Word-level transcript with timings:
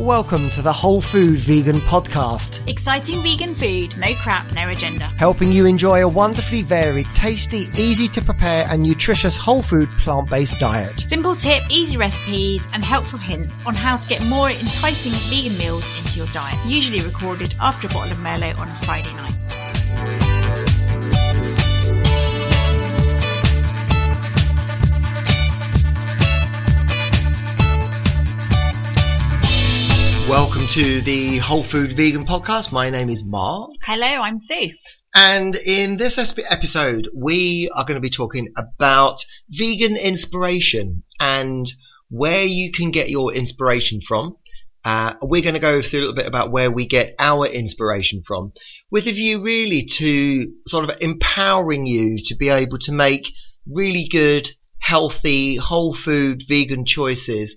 Welcome 0.00 0.48
to 0.52 0.62
the 0.62 0.72
Whole 0.72 1.02
Food 1.02 1.40
Vegan 1.40 1.76
Podcast, 1.80 2.66
Exciting 2.66 3.22
vegan 3.22 3.54
food, 3.54 3.98
no 3.98 4.14
crap, 4.22 4.50
no 4.54 4.70
agenda. 4.70 5.08
helping 5.18 5.52
you 5.52 5.66
enjoy 5.66 6.02
a 6.02 6.08
wonderfully 6.08 6.62
varied, 6.62 7.04
tasty, 7.08 7.68
easy 7.76 8.08
to 8.08 8.22
prepare, 8.22 8.66
and 8.70 8.82
nutritious 8.82 9.36
whole 9.36 9.62
food 9.62 9.90
plant 10.02 10.30
based 10.30 10.58
diet. 10.58 11.00
Simple 11.00 11.36
tip, 11.36 11.62
easy 11.68 11.98
recipes, 11.98 12.66
and 12.72 12.82
helpful 12.82 13.18
hints 13.18 13.66
on 13.66 13.74
how 13.74 13.98
to 13.98 14.08
get 14.08 14.24
more 14.24 14.48
enticing 14.48 15.12
vegan 15.28 15.58
meals 15.58 15.84
into 15.98 16.16
your 16.16 16.28
diet. 16.28 16.58
Usually 16.64 17.02
recorded 17.02 17.54
after 17.60 17.86
a 17.86 17.90
bottle 17.90 18.12
of 18.12 18.18
Merlot 18.20 18.58
on 18.58 18.68
a 18.68 18.82
Friday 18.84 19.12
night. 19.12 19.38
To 30.70 31.00
the 31.00 31.38
Whole 31.38 31.64
Food 31.64 31.94
Vegan 31.94 32.24
Podcast. 32.24 32.70
My 32.70 32.90
name 32.90 33.08
is 33.10 33.24
Mark, 33.24 33.72
Hello, 33.82 34.06
I'm 34.06 34.38
Sue. 34.38 34.70
and 35.12 35.56
in 35.56 35.96
this 35.96 36.16
episode, 36.16 37.08
we 37.12 37.68
are 37.74 37.82
going 37.82 37.96
to 37.96 38.00
be 38.00 38.08
talking 38.08 38.52
about 38.56 39.24
vegan 39.48 39.96
inspiration 39.96 41.02
and 41.18 41.66
where 42.08 42.44
you 42.44 42.70
can 42.70 42.92
get 42.92 43.10
your 43.10 43.34
inspiration 43.34 44.00
from. 44.00 44.36
Uh, 44.84 45.14
we're 45.20 45.42
going 45.42 45.54
to 45.54 45.60
go 45.60 45.82
through 45.82 45.98
a 45.98 46.02
little 46.02 46.14
bit 46.14 46.26
about 46.26 46.52
where 46.52 46.70
we 46.70 46.86
get 46.86 47.16
our 47.18 47.46
inspiration 47.46 48.22
from, 48.24 48.52
with 48.92 49.08
a 49.08 49.12
view 49.12 49.42
really 49.42 49.86
to 49.86 50.54
sort 50.68 50.88
of 50.88 50.96
empowering 51.00 51.84
you 51.84 52.16
to 52.26 52.36
be 52.36 52.48
able 52.48 52.78
to 52.78 52.92
make 52.92 53.26
really 53.66 54.06
good, 54.08 54.48
healthy, 54.78 55.56
whole 55.56 55.94
food, 55.94 56.44
vegan 56.48 56.84
choices 56.84 57.56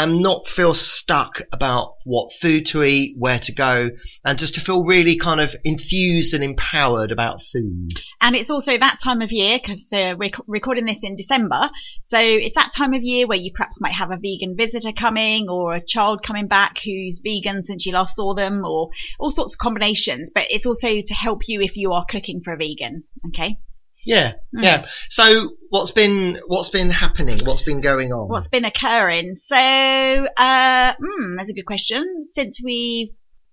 and 0.00 0.22
not 0.22 0.48
feel 0.48 0.72
stuck 0.72 1.42
about 1.52 1.96
what 2.04 2.32
food 2.40 2.64
to 2.64 2.82
eat, 2.82 3.16
where 3.18 3.38
to 3.38 3.52
go, 3.52 3.90
and 4.24 4.38
just 4.38 4.54
to 4.54 4.60
feel 4.62 4.82
really 4.82 5.18
kind 5.18 5.42
of 5.42 5.54
enthused 5.62 6.32
and 6.32 6.42
empowered 6.42 7.12
about 7.12 7.42
food. 7.42 7.90
And 8.18 8.34
it's 8.34 8.48
also 8.48 8.78
that 8.78 8.98
time 9.04 9.20
of 9.20 9.30
year 9.30 9.58
because 9.58 9.92
uh, 9.92 10.14
we're 10.18 10.30
recording 10.46 10.86
this 10.86 11.04
in 11.04 11.16
December. 11.16 11.68
So 12.02 12.18
it's 12.18 12.54
that 12.54 12.72
time 12.74 12.94
of 12.94 13.02
year 13.02 13.26
where 13.26 13.36
you 13.36 13.52
perhaps 13.54 13.78
might 13.78 13.92
have 13.92 14.10
a 14.10 14.16
vegan 14.16 14.56
visitor 14.56 14.92
coming 14.92 15.50
or 15.50 15.74
a 15.74 15.84
child 15.84 16.22
coming 16.22 16.46
back 16.46 16.78
who's 16.82 17.20
vegan 17.22 17.62
since 17.62 17.84
you 17.84 17.92
last 17.92 18.16
saw 18.16 18.32
them 18.32 18.64
or 18.64 18.88
all 19.18 19.30
sorts 19.30 19.52
of 19.52 19.58
combinations. 19.58 20.30
But 20.34 20.46
it's 20.48 20.64
also 20.64 21.02
to 21.02 21.14
help 21.14 21.46
you 21.46 21.60
if 21.60 21.76
you 21.76 21.92
are 21.92 22.06
cooking 22.08 22.40
for 22.40 22.54
a 22.54 22.56
vegan. 22.56 23.04
Okay. 23.28 23.58
Yeah, 24.04 24.32
Mm. 24.54 24.62
yeah. 24.64 24.86
So 25.08 25.50
what's 25.68 25.90
been 25.90 26.38
what's 26.46 26.68
been 26.70 26.90
happening? 26.90 27.36
What's 27.44 27.62
been 27.62 27.80
going 27.80 28.12
on? 28.12 28.28
What's 28.28 28.48
been 28.48 28.64
occurring? 28.64 29.34
So, 29.34 29.56
uh, 29.56 30.94
hmm, 30.98 31.36
that's 31.36 31.50
a 31.50 31.54
good 31.54 31.66
question. 31.66 32.22
Since 32.22 32.62
we've 32.62 33.10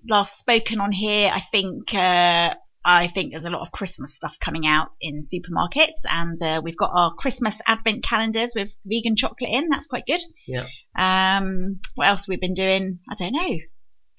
last 0.08 0.40
spoken 0.40 0.80
on 0.80 0.92
here, 0.92 1.30
I 1.34 1.42
think, 1.52 1.94
uh, 1.94 2.54
I 2.86 3.08
think 3.08 3.34
there's 3.34 3.44
a 3.46 3.50
lot 3.50 3.62
of 3.62 3.72
Christmas 3.74 4.14
stuff 4.16 4.38
coming 4.40 4.66
out 4.66 4.92
in 5.02 5.20
supermarkets 5.20 6.06
and, 6.10 6.42
uh, 6.42 6.62
we've 6.64 6.78
got 6.78 6.92
our 6.94 7.14
Christmas 7.14 7.60
advent 7.68 8.04
calendars 8.04 8.54
with 8.56 8.74
vegan 8.86 9.18
chocolate 9.18 9.50
in. 9.52 9.68
That's 9.68 9.88
quite 9.88 10.06
good. 10.08 10.22
Yeah. 10.48 10.66
Um, 10.98 11.82
what 11.96 12.08
else 12.08 12.28
we've 12.28 12.40
we 12.40 12.48
been 12.48 12.54
doing? 12.54 13.00
I 13.12 13.16
don't 13.16 13.34
know. 13.34 13.58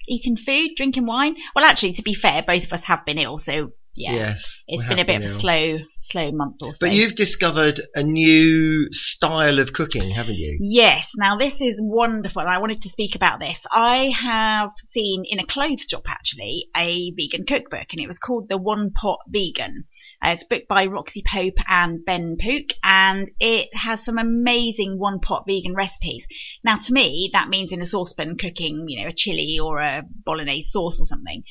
Eating 0.07 0.37
food, 0.37 0.71
drinking 0.75 1.07
wine. 1.07 1.35
Well, 1.55 1.65
actually, 1.65 1.93
to 1.93 2.03
be 2.03 2.13
fair, 2.13 2.43
both 2.43 2.63
of 2.65 2.73
us 2.73 2.83
have 2.83 3.05
been 3.05 3.17
ill. 3.17 3.39
So 3.39 3.71
yeah, 3.99 4.13
Yes, 4.13 4.63
it's 4.65 4.85
been 4.85 4.99
a 4.99 5.03
bit 5.03 5.17
of 5.17 5.23
a 5.23 5.27
slow, 5.27 5.79
slow 5.97 6.31
month 6.31 6.61
or 6.61 6.73
so. 6.73 6.85
But 6.85 6.93
you've 6.93 7.15
discovered 7.15 7.81
a 7.93 8.01
new 8.01 8.89
style 8.91 9.59
of 9.59 9.73
cooking, 9.73 10.09
haven't 10.11 10.37
you? 10.37 10.57
Yes, 10.61 11.11
now 11.17 11.35
this 11.35 11.59
is 11.59 11.81
wonderful. 11.83 12.43
I 12.43 12.59
wanted 12.59 12.83
to 12.83 12.89
speak 12.89 13.15
about 13.15 13.41
this. 13.41 13.67
I 13.69 14.05
have 14.17 14.71
seen 14.77 15.25
in 15.29 15.39
a 15.39 15.45
clothes 15.45 15.85
shop 15.89 16.03
actually 16.07 16.69
a 16.77 17.11
vegan 17.11 17.45
cookbook, 17.45 17.87
and 17.91 17.99
it 17.99 18.07
was 18.07 18.19
called 18.19 18.47
the 18.47 18.57
One 18.57 18.91
Pot 18.91 19.19
Vegan. 19.27 19.83
Uh, 20.23 20.29
it's 20.29 20.43
a 20.43 20.47
book 20.47 20.63
by 20.69 20.85
Roxy 20.85 21.21
Pope 21.21 21.59
and 21.67 22.05
Ben 22.05 22.37
Pook, 22.41 22.69
and 22.81 23.29
it 23.41 23.67
has 23.73 24.05
some 24.05 24.17
amazing 24.17 24.97
one 24.97 25.19
pot 25.19 25.43
vegan 25.45 25.75
recipes. 25.75 26.25
Now, 26.63 26.77
to 26.77 26.93
me, 26.93 27.31
that 27.33 27.49
means 27.49 27.73
in 27.73 27.81
a 27.81 27.85
saucepan 27.85 28.37
cooking, 28.37 28.85
you 28.87 29.01
know, 29.01 29.09
a 29.09 29.13
chili 29.13 29.59
or 29.59 29.79
a 29.79 30.03
bolognese 30.23 30.69
sauce 30.69 31.01
or 31.01 31.05
something. 31.05 31.43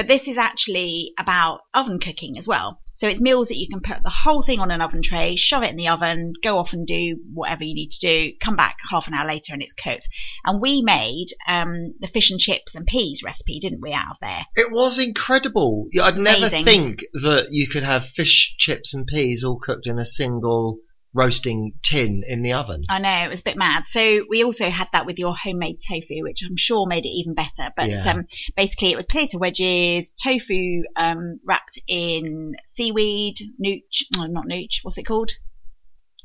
But 0.00 0.08
this 0.08 0.28
is 0.28 0.38
actually 0.38 1.12
about 1.18 1.60
oven 1.74 2.00
cooking 2.00 2.38
as 2.38 2.48
well. 2.48 2.80
So 2.94 3.06
it's 3.06 3.20
meals 3.20 3.48
that 3.48 3.58
you 3.58 3.68
can 3.68 3.82
put 3.82 4.02
the 4.02 4.08
whole 4.08 4.40
thing 4.40 4.58
on 4.58 4.70
an 4.70 4.80
oven 4.80 5.02
tray, 5.02 5.36
shove 5.36 5.62
it 5.62 5.68
in 5.68 5.76
the 5.76 5.88
oven, 5.88 6.32
go 6.42 6.56
off 6.56 6.72
and 6.72 6.86
do 6.86 7.18
whatever 7.34 7.64
you 7.64 7.74
need 7.74 7.90
to 7.90 7.98
do, 7.98 8.32
come 8.40 8.56
back 8.56 8.78
half 8.90 9.08
an 9.08 9.12
hour 9.12 9.28
later 9.28 9.52
and 9.52 9.62
it's 9.62 9.74
cooked. 9.74 10.08
And 10.42 10.58
we 10.58 10.80
made 10.80 11.26
um, 11.46 11.92
the 12.00 12.08
fish 12.08 12.30
and 12.30 12.40
chips 12.40 12.74
and 12.74 12.86
peas 12.86 13.22
recipe, 13.22 13.58
didn't 13.58 13.82
we, 13.82 13.92
out 13.92 14.12
of 14.12 14.16
there? 14.22 14.46
It 14.56 14.72
was 14.72 14.98
incredible. 14.98 15.88
I'd 16.02 16.16
never 16.16 16.46
amazing. 16.46 16.64
think 16.64 17.00
that 17.12 17.48
you 17.50 17.68
could 17.68 17.82
have 17.82 18.06
fish, 18.06 18.54
chips, 18.56 18.94
and 18.94 19.06
peas 19.06 19.44
all 19.44 19.58
cooked 19.58 19.86
in 19.86 19.98
a 19.98 20.06
single 20.06 20.78
roasting 21.12 21.72
tin 21.82 22.22
in 22.26 22.42
the 22.42 22.52
oven. 22.52 22.84
I 22.88 22.98
know, 22.98 23.24
it 23.24 23.28
was 23.28 23.40
a 23.40 23.44
bit 23.44 23.56
mad. 23.56 23.84
So 23.88 24.24
we 24.28 24.44
also 24.44 24.70
had 24.70 24.88
that 24.92 25.06
with 25.06 25.18
your 25.18 25.34
homemade 25.36 25.80
tofu, 25.86 26.22
which 26.22 26.42
I'm 26.44 26.56
sure 26.56 26.86
made 26.86 27.04
it 27.04 27.10
even 27.10 27.34
better. 27.34 27.72
But 27.76 27.88
Yeah. 27.88 28.04
um, 28.10 28.26
basically, 28.56 28.92
it 28.92 28.96
was 28.96 29.06
potato 29.06 29.38
wedges, 29.38 30.12
tofu 30.12 30.82
um, 30.96 31.40
wrapped 31.44 31.80
in 31.88 32.54
seaweed, 32.64 33.36
nooch, 33.62 34.04
no, 34.16 34.26
not 34.26 34.46
nooch, 34.46 34.80
what's 34.82 34.98
it 34.98 35.06
called? 35.06 35.32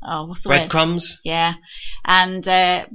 Oh, 0.06 0.26
what's 0.26 0.42
the 0.42 0.50
word? 0.50 0.58
Breadcrumbs. 0.58 1.20
Yeah. 1.24 1.54
And 2.04 2.46
uh, 2.46 2.86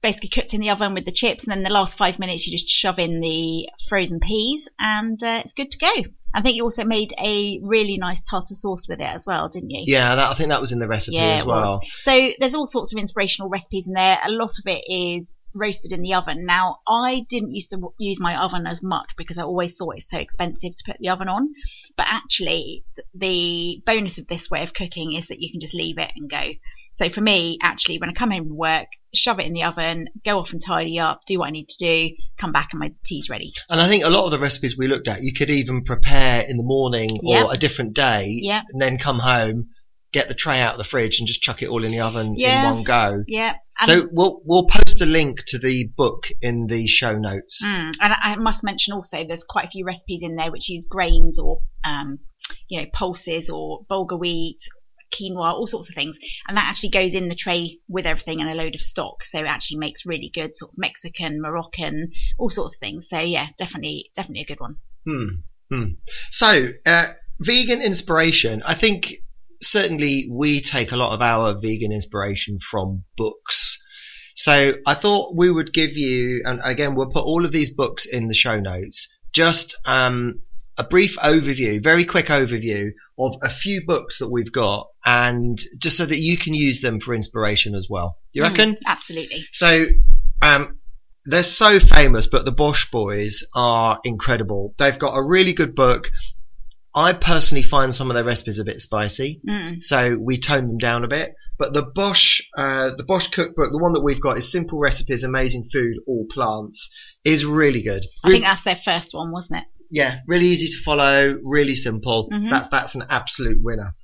basically 0.00 0.28
cooked 0.28 0.54
in 0.54 0.60
the 0.60 0.70
oven 0.70 0.94
with 0.94 1.04
the 1.04 1.12
chips. 1.12 1.44
And 1.44 1.50
then 1.50 1.62
the 1.62 1.70
last 1.70 1.96
five 1.96 2.18
minutes, 2.18 2.46
you 2.46 2.52
just 2.52 2.68
shove 2.68 2.98
in 2.98 3.20
the 3.20 3.68
frozen 3.88 4.20
peas 4.20 4.68
and 4.78 5.20
uh, 5.22 5.40
it's 5.44 5.54
good 5.54 5.72
to 5.72 5.78
go. 5.78 5.92
I 6.34 6.42
think 6.42 6.56
you 6.56 6.64
also 6.64 6.84
made 6.84 7.12
a 7.18 7.60
really 7.62 7.98
nice 7.98 8.22
tartar 8.22 8.54
sauce 8.54 8.88
with 8.88 9.00
it 9.00 9.04
as 9.06 9.26
well, 9.26 9.48
didn't 9.48 9.70
you? 9.70 9.84
Yeah, 9.86 10.14
that, 10.14 10.30
I 10.30 10.34
think 10.34 10.48
that 10.48 10.60
was 10.60 10.72
in 10.72 10.78
the 10.78 10.88
recipe 10.88 11.16
Yeah, 11.16 11.34
as 11.34 11.44
well. 11.44 11.78
was. 11.80 11.88
So 12.02 12.30
there's 12.40 12.54
all 12.54 12.66
sorts 12.66 12.94
of 12.94 12.98
inspirational 12.98 13.48
recipes 13.50 13.86
in 13.86 13.92
there. 13.92 14.18
A 14.22 14.30
lot 14.30 14.50
of 14.58 14.66
it 14.66 14.84
is 14.88 15.32
roasted 15.54 15.92
in 15.92 16.02
the 16.02 16.14
oven. 16.14 16.44
Now, 16.46 16.78
I 16.88 17.26
didn't 17.28 17.54
used 17.54 17.70
to 17.70 17.92
use 17.98 18.20
my 18.20 18.36
oven 18.36 18.66
as 18.66 18.82
much 18.82 19.10
because 19.16 19.38
I 19.38 19.42
always 19.42 19.74
thought 19.74 19.96
it's 19.96 20.10
so 20.10 20.18
expensive 20.18 20.74
to 20.76 20.84
put 20.86 20.96
the 21.00 21.08
oven 21.10 21.28
on. 21.28 21.50
But 21.96 22.06
actually, 22.08 22.84
the 23.14 23.82
bonus 23.86 24.18
of 24.18 24.26
this 24.26 24.50
way 24.50 24.62
of 24.62 24.74
cooking 24.74 25.14
is 25.14 25.28
that 25.28 25.40
you 25.40 25.50
can 25.50 25.60
just 25.60 25.74
leave 25.74 25.98
it 25.98 26.12
and 26.16 26.30
go. 26.30 26.52
So 26.94 27.08
for 27.08 27.22
me, 27.22 27.58
actually, 27.62 27.98
when 27.98 28.10
I 28.10 28.12
come 28.12 28.30
home 28.30 28.48
from 28.48 28.56
work, 28.56 28.86
shove 29.14 29.40
it 29.40 29.46
in 29.46 29.54
the 29.54 29.62
oven, 29.62 30.08
go 30.24 30.38
off 30.38 30.52
and 30.52 30.62
tidy 30.62 30.98
up, 30.98 31.22
do 31.26 31.38
what 31.38 31.48
I 31.48 31.50
need 31.50 31.68
to 31.68 31.78
do, 31.78 32.14
come 32.38 32.52
back 32.52 32.68
and 32.72 32.80
my 32.80 32.92
tea's 33.04 33.30
ready. 33.30 33.54
And 33.70 33.80
I 33.80 33.88
think 33.88 34.04
a 34.04 34.10
lot 34.10 34.26
of 34.26 34.30
the 34.30 34.38
recipes 34.38 34.76
we 34.76 34.88
looked 34.88 35.08
at, 35.08 35.22
you 35.22 35.32
could 35.32 35.48
even 35.48 35.84
prepare 35.84 36.42
in 36.46 36.58
the 36.58 36.62
morning 36.62 37.08
Yep. 37.22 37.46
or 37.46 37.52
a 37.54 37.56
different 37.56 37.94
day, 37.94 38.26
Yep. 38.42 38.64
and 38.72 38.82
then 38.82 38.98
come 38.98 39.18
home, 39.18 39.68
get 40.12 40.28
the 40.28 40.34
tray 40.34 40.60
out 40.60 40.72
of 40.72 40.78
the 40.78 40.84
fridge, 40.84 41.18
and 41.18 41.26
just 41.26 41.40
chuck 41.42 41.62
it 41.62 41.68
all 41.68 41.82
in 41.82 41.92
the 41.92 42.00
oven 42.00 42.34
Yeah. 42.36 42.58
in 42.68 42.74
one 42.74 42.84
go. 42.84 43.24
Yeah. 43.26 43.54
So 43.86 44.08
we'll 44.12 44.40
we'll 44.44 44.66
post 44.66 45.00
a 45.00 45.06
link 45.06 45.40
to 45.48 45.58
the 45.58 45.90
book 45.96 46.28
in 46.40 46.66
the 46.66 46.86
show 46.86 47.18
notes. 47.18 47.62
Mm, 47.64 47.92
and 48.00 48.12
I 48.12 48.16
I 48.32 48.36
must 48.36 48.64
mention 48.64 48.92
also, 48.94 49.24
there's 49.24 49.44
quite 49.44 49.66
a 49.66 49.70
few 49.70 49.84
recipes 49.84 50.22
in 50.22 50.36
there 50.36 50.50
which 50.50 50.68
use 50.68 50.86
grains 50.86 51.38
or, 51.38 51.60
um, 51.84 52.18
you 52.68 52.80
know, 52.80 52.86
pulses 52.92 53.50
or 53.50 53.80
bulgur 53.90 54.18
wheat, 54.18 54.60
quinoa, 55.12 55.52
all 55.52 55.66
sorts 55.66 55.88
of 55.88 55.94
things. 55.94 56.18
And 56.48 56.56
that 56.56 56.68
actually 56.68 56.90
goes 56.90 57.14
in 57.14 57.28
the 57.28 57.34
tray 57.34 57.78
with 57.88 58.06
everything 58.06 58.40
and 58.40 58.50
a 58.50 58.54
load 58.54 58.74
of 58.74 58.80
stock. 58.80 59.24
So 59.24 59.40
it 59.40 59.46
actually 59.46 59.78
makes 59.78 60.06
really 60.06 60.30
good 60.32 60.56
sort 60.56 60.72
of 60.72 60.78
Mexican, 60.78 61.40
Moroccan, 61.40 62.12
all 62.38 62.50
sorts 62.50 62.74
of 62.74 62.80
things. 62.80 63.08
So 63.08 63.18
yeah, 63.18 63.48
definitely, 63.58 64.10
definitely 64.14 64.42
a 64.42 64.46
good 64.46 64.60
one. 64.60 64.76
Hmm. 65.04 65.28
Hmm. 65.70 65.86
So, 66.30 66.68
uh, 66.84 67.08
vegan 67.40 67.80
inspiration. 67.80 68.62
I 68.64 68.74
think 68.74 69.14
certainly 69.62 70.28
we 70.30 70.60
take 70.60 70.92
a 70.92 70.96
lot 70.96 71.14
of 71.14 71.22
our 71.22 71.54
vegan 71.60 71.92
inspiration 71.92 72.58
from 72.70 73.04
books. 73.16 73.82
So 74.34 74.74
I 74.86 74.94
thought 74.94 75.36
we 75.36 75.50
would 75.50 75.72
give 75.72 75.96
you, 75.96 76.42
and 76.44 76.60
again, 76.64 76.94
we'll 76.94 77.10
put 77.10 77.24
all 77.24 77.44
of 77.44 77.52
these 77.52 77.70
books 77.70 78.06
in 78.06 78.28
the 78.28 78.34
show 78.34 78.58
notes, 78.60 79.08
just 79.32 79.76
um, 79.84 80.40
a 80.78 80.84
brief 80.84 81.16
overview, 81.18 81.82
very 81.82 82.04
quick 82.06 82.26
overview 82.26 82.92
of 83.18 83.32
a 83.42 83.50
few 83.50 83.84
books 83.86 84.18
that 84.18 84.30
we've 84.30 84.50
got, 84.52 84.88
and 85.04 85.58
just 85.78 85.96
so 85.98 86.06
that 86.06 86.18
you 86.18 86.38
can 86.38 86.54
use 86.54 86.80
them 86.80 86.98
for 86.98 87.14
inspiration 87.14 87.74
as 87.74 87.88
well. 87.90 88.16
Do 88.32 88.40
you 88.40 88.44
Mm, 88.46 88.50
reckon? 88.50 88.78
absolutely. 88.86 89.44
So, 89.52 89.86
um, 90.40 90.78
they're 91.26 91.42
so 91.44 91.78
famous, 91.78 92.26
but 92.26 92.44
the 92.44 92.52
BOSH 92.52 92.90
boys 92.90 93.44
are 93.54 94.00
incredible. 94.02 94.74
They've 94.78 94.98
got 94.98 95.14
a 95.14 95.22
really 95.22 95.52
good 95.52 95.74
book. 95.74 96.10
I 96.94 97.12
personally 97.14 97.62
find 97.62 97.94
some 97.94 98.10
of 98.10 98.14
their 98.14 98.24
recipes 98.24 98.58
a 98.58 98.64
bit 98.64 98.80
spicy, 98.80 99.40
Mm, 99.48 99.82
so 99.82 100.16
we 100.20 100.38
tone 100.38 100.66
them 100.66 100.78
down 100.78 101.04
a 101.04 101.08
bit. 101.08 101.34
But 101.58 101.72
the 101.74 101.82
BOSH, 101.82 102.42
uh, 102.56 102.90
the 102.96 103.04
BOSH 103.04 103.28
cookbook, 103.28 103.70
the 103.70 103.78
one 103.78 103.92
that 103.92 104.02
we've 104.02 104.20
got 104.20 104.36
is 104.36 104.50
Simple 104.50 104.78
Recipes, 104.78 105.22
Amazing 105.24 105.68
Food, 105.72 105.96
All 106.06 106.26
Plants, 106.30 106.90
is 107.24 107.44
really 107.44 107.82
good. 107.82 108.04
I 108.24 108.28
Re- 108.28 108.34
think 108.34 108.44
that's 108.44 108.64
their 108.64 108.76
first 108.76 109.14
one, 109.14 109.30
wasn't 109.32 109.60
it? 109.60 109.64
yeah, 109.90 110.20
really 110.26 110.46
easy 110.48 110.66
to 110.68 110.82
follow, 110.84 111.38
really 111.42 111.76
simple. 111.76 112.28
Mhm. 112.32 112.50
That's 112.50 112.68
that's 112.68 112.94
an 112.94 113.04
absolute 113.10 113.58
winner. 113.62 113.94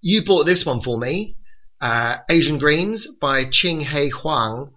You 0.00 0.24
bought 0.24 0.44
this 0.46 0.66
one 0.66 0.82
for 0.82 0.98
me, 0.98 1.36
uh, 1.80 2.18
Asian 2.28 2.58
Greens 2.58 3.06
by 3.20 3.44
Ching-He 3.44 4.08
Huang, 4.10 4.72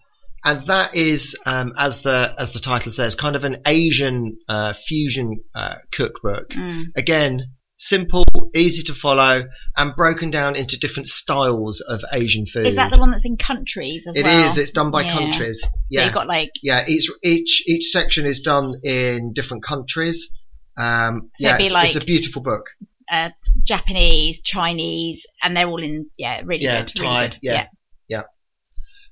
and 0.45 0.67
that 0.67 0.95
is, 0.95 1.35
um, 1.45 1.73
as 1.77 2.01
the 2.01 2.33
as 2.37 2.51
the 2.53 2.59
title 2.59 2.91
says, 2.91 3.15
kind 3.15 3.35
of 3.35 3.43
an 3.43 3.57
Asian 3.67 4.37
uh, 4.47 4.73
fusion 4.73 5.41
uh, 5.55 5.75
cookbook. 5.91 6.49
Mm. 6.51 6.83
Again, 6.95 7.41
simple, 7.77 8.23
easy 8.53 8.83
to 8.83 8.93
follow, 8.93 9.45
and 9.75 9.95
broken 9.95 10.31
down 10.31 10.55
into 10.55 10.79
different 10.79 11.07
styles 11.07 11.81
of 11.81 12.01
Asian 12.13 12.45
food. 12.45 12.67
Is 12.67 12.75
that 12.75 12.91
the 12.91 12.99
one 12.99 13.11
that's 13.11 13.25
in 13.25 13.35
countries 13.37 14.07
as 14.07 14.15
It 14.15 14.23
well? 14.23 14.45
is. 14.51 14.57
It's 14.57 14.71
done 14.71 14.91
by 14.91 15.01
Yeah. 15.01 15.11
countries. 15.13 15.61
So 15.61 15.69
Yeah, 15.89 16.05
you've 16.05 16.13
got 16.13 16.27
like 16.27 16.51
yeah. 16.63 16.83
Each 16.87 17.09
each 17.23 17.63
each 17.67 17.85
section 17.91 18.25
is 18.25 18.39
done 18.41 18.73
in 18.83 19.33
different 19.33 19.63
countries. 19.63 20.31
Um, 20.77 21.31
So 21.39 21.47
yeah, 21.47 21.55
it'd 21.55 21.71
be 21.71 21.75
it's, 21.75 21.95
it's 21.95 22.03
a 22.03 22.05
beautiful 22.05 22.41
book. 22.41 22.65
uh, 23.11 23.29
Japanese, 23.63 24.41
Chinese, 24.41 25.25
and 25.41 25.55
they're 25.55 25.67
all 25.67 25.81
in 25.81 26.09
yeah, 26.17 26.41
really 26.45 26.63
Yeah, 26.65 26.81
good. 26.85 26.99
Really 26.99 27.07
Thai, 27.13 27.27
good. 27.27 27.37
yeah. 27.41 27.67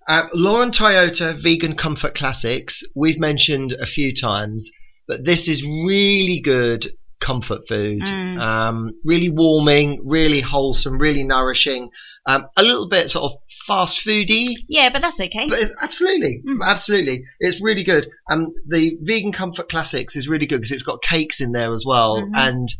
Uh, 0.07 0.27
Lauren 0.33 0.71
Toyota 0.71 1.33
Vegan 1.41 1.75
Comfort 1.75 2.13
Classics. 2.15 2.83
We've 2.95 3.19
mentioned 3.19 3.71
a 3.71 3.85
few 3.85 4.13
times, 4.13 4.71
but 5.07 5.23
this 5.23 5.47
is 5.47 5.63
really 5.63 6.41
good 6.43 6.87
comfort 7.19 7.67
food. 7.69 8.01
Mm. 8.01 8.41
Um, 8.41 8.91
really 9.05 9.29
warming, 9.29 10.01
really 10.05 10.41
wholesome, 10.41 10.97
really 10.99 11.23
nourishing. 11.23 11.89
Um, 12.25 12.47
a 12.57 12.63
little 12.63 12.87
bit 12.89 13.09
sort 13.09 13.31
of 13.31 13.39
fast 13.65 14.05
foody, 14.05 14.55
Yeah, 14.67 14.89
but 14.91 15.01
that's 15.01 15.19
okay. 15.19 15.47
but 15.47 15.59
absolutely, 15.81 16.41
Mm. 16.45 16.59
absolutely, 16.65 17.23
it's 17.39 17.61
really 17.61 17.83
good. 17.83 18.09
Um, 18.29 18.53
the 18.67 18.97
Vegan 19.01 19.31
Comfort 19.31 19.69
Classics 19.69 20.15
is 20.17 20.27
really 20.27 20.45
good 20.45 20.57
because 20.57 20.71
it's 20.71 20.83
got 20.83 21.01
cakes 21.01 21.39
in 21.41 21.51
there 21.53 21.73
as 21.73 21.85
well, 21.85 22.21
Mhm. 22.21 22.31
and 22.35 22.73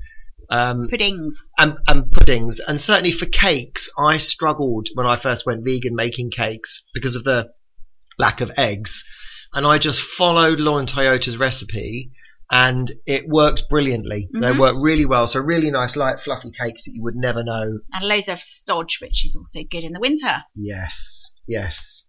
um, 0.54 0.88
Puddings. 0.90 1.42
and, 1.58 1.78
and 1.88 2.12
puddings. 2.12 2.60
And 2.68 2.80
certainly 2.80 3.12
for 3.12 3.26
cakes, 3.26 3.90
I 3.98 4.18
struggled 4.18 4.88
when 4.94 5.06
I 5.08 5.16
first 5.16 5.46
went 5.46 5.66
vegan 5.66 5.96
making 5.96 6.32
cakes 6.32 6.84
because 6.94 7.16
of 7.16 7.24
the 7.24 7.50
lack 8.20 8.42
of 8.42 8.52
eggs. 8.58 9.04
And 9.54 9.66
I 9.66 9.78
just 9.80 10.02
followed 10.02 10.60
Lauren 10.60 10.86
Toyota's 10.86 11.38
recipe 11.38 12.12
and 12.52 12.92
it 13.08 13.28
worked 13.28 13.64
brilliantly. 13.70 14.30
They 14.34 14.52
Mhm. 14.52 14.60
work 14.60 14.76
really 14.80 15.06
well. 15.06 15.28
So 15.28 15.40
really 15.40 15.72
nice, 15.72 15.96
light, 15.96 16.20
fluffy 16.22 16.52
cakes 16.52 16.84
that 16.86 16.92
you 16.94 17.02
would 17.04 17.16
never 17.16 17.44
know. 17.44 17.80
And 17.92 18.08
loads 18.08 18.30
of 18.30 18.42
stodge, 18.42 19.00
which 19.02 19.26
is 19.26 19.36
also 19.36 19.62
good 19.70 19.84
in 19.84 19.94
the 19.94 20.00
winter. 20.00 20.44
Yes, 20.56 21.32
yes. 21.48 22.04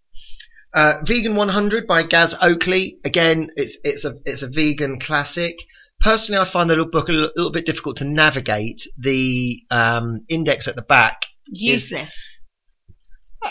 Uh, 0.75 1.01
Vegan 1.07 1.37
100 1.37 1.87
by 1.87 2.03
Gaz 2.03 2.35
Oakley. 2.43 2.99
Again, 3.05 3.49
it's 3.57 3.79
it's 3.85 4.05
a 4.05 4.17
it's 4.25 4.43
a 4.43 4.49
vegan 4.49 4.99
classic. 5.01 5.55
Personally, 6.01 6.41
I 6.41 6.45
find 6.45 6.69
the 6.69 6.75
little 6.75 6.91
book 6.91 7.09
a 7.09 7.13
little, 7.13 7.31
little 7.37 7.53
bit 7.53 7.67
difficult 7.67 7.99
to 7.99 8.05
navigate. 8.05 8.87
The 8.99 9.63
um, 9.71 10.25
index 10.29 10.69
at 10.69 10.77
the 10.77 10.83
back 10.83 11.27
Useless. 11.47 12.19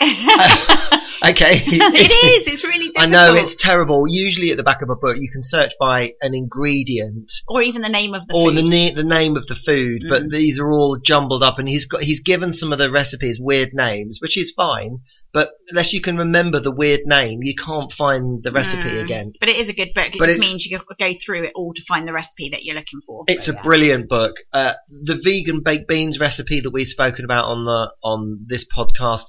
okay. 1.30 1.60
it 1.66 2.46
is. 2.46 2.52
It's 2.52 2.64
really 2.64 2.88
difficult. 2.88 3.02
I 3.04 3.06
know 3.06 3.34
it's 3.34 3.54
terrible. 3.54 4.04
Usually 4.08 4.50
at 4.50 4.56
the 4.56 4.62
back 4.62 4.82
of 4.82 4.90
a 4.90 4.96
book, 4.96 5.16
you 5.18 5.28
can 5.30 5.42
search 5.42 5.72
by 5.80 6.12
an 6.20 6.34
ingredient 6.34 7.32
or 7.48 7.62
even 7.62 7.82
the 7.82 7.88
name 7.88 8.14
of 8.14 8.26
the 8.26 8.34
or 8.34 8.48
food. 8.50 8.58
the 8.58 8.62
na- 8.62 8.94
the 8.94 9.04
name 9.04 9.36
of 9.36 9.46
the 9.46 9.54
food, 9.54 10.02
but 10.08 10.24
Mm. 10.24 10.30
these 10.32 10.58
are 10.58 10.70
all 10.70 10.96
jumbled 10.96 11.42
up, 11.42 11.58
and 11.58 11.68
he's 11.68 11.86
got 11.86 12.02
he's 12.02 12.20
given 12.20 12.52
some 12.52 12.72
of 12.72 12.78
the 12.78 12.90
recipes 12.90 13.38
weird 13.40 13.70
names, 13.72 14.18
which 14.20 14.36
is 14.36 14.52
fine. 14.56 14.98
But 15.32 15.50
unless 15.68 15.92
you 15.92 16.00
can 16.00 16.16
remember 16.16 16.60
the 16.60 16.70
weird 16.70 17.00
name, 17.06 17.40
you 17.42 17.54
can't 17.56 17.92
find 17.92 18.42
the 18.44 18.52
recipe 18.52 18.82
Mm. 18.90 19.02
again. 19.04 19.32
But 19.40 19.48
it 19.48 19.56
is 19.56 19.68
a 19.68 19.72
good 19.72 19.92
book. 19.94 20.14
It 20.14 20.18
But 20.18 20.26
just 20.28 20.40
means 20.40 20.64
you 20.64 20.78
go- 20.78 20.84
go 20.98 21.12
through 21.24 21.44
it 21.44 21.52
all 21.56 21.72
to 21.74 21.82
find 21.82 22.06
the 22.06 22.12
recipe 22.12 22.50
that 22.50 22.64
you're 22.64 22.76
looking 22.76 23.00
for. 23.06 23.24
It's 23.26 23.46
So, 23.46 23.52
a 23.52 23.54
yeah. 23.56 23.62
brilliant 23.62 24.08
book. 24.08 24.36
Uh, 24.52 24.74
the 24.88 25.16
vegan 25.16 25.62
baked 25.64 25.88
beans 25.88 26.20
recipe 26.20 26.60
that 26.60 26.70
we've 26.70 26.86
spoken 26.86 27.24
about 27.24 27.46
on 27.46 27.64
the 27.64 27.90
on 28.04 28.44
this 28.46 28.64
podcast. 28.64 29.24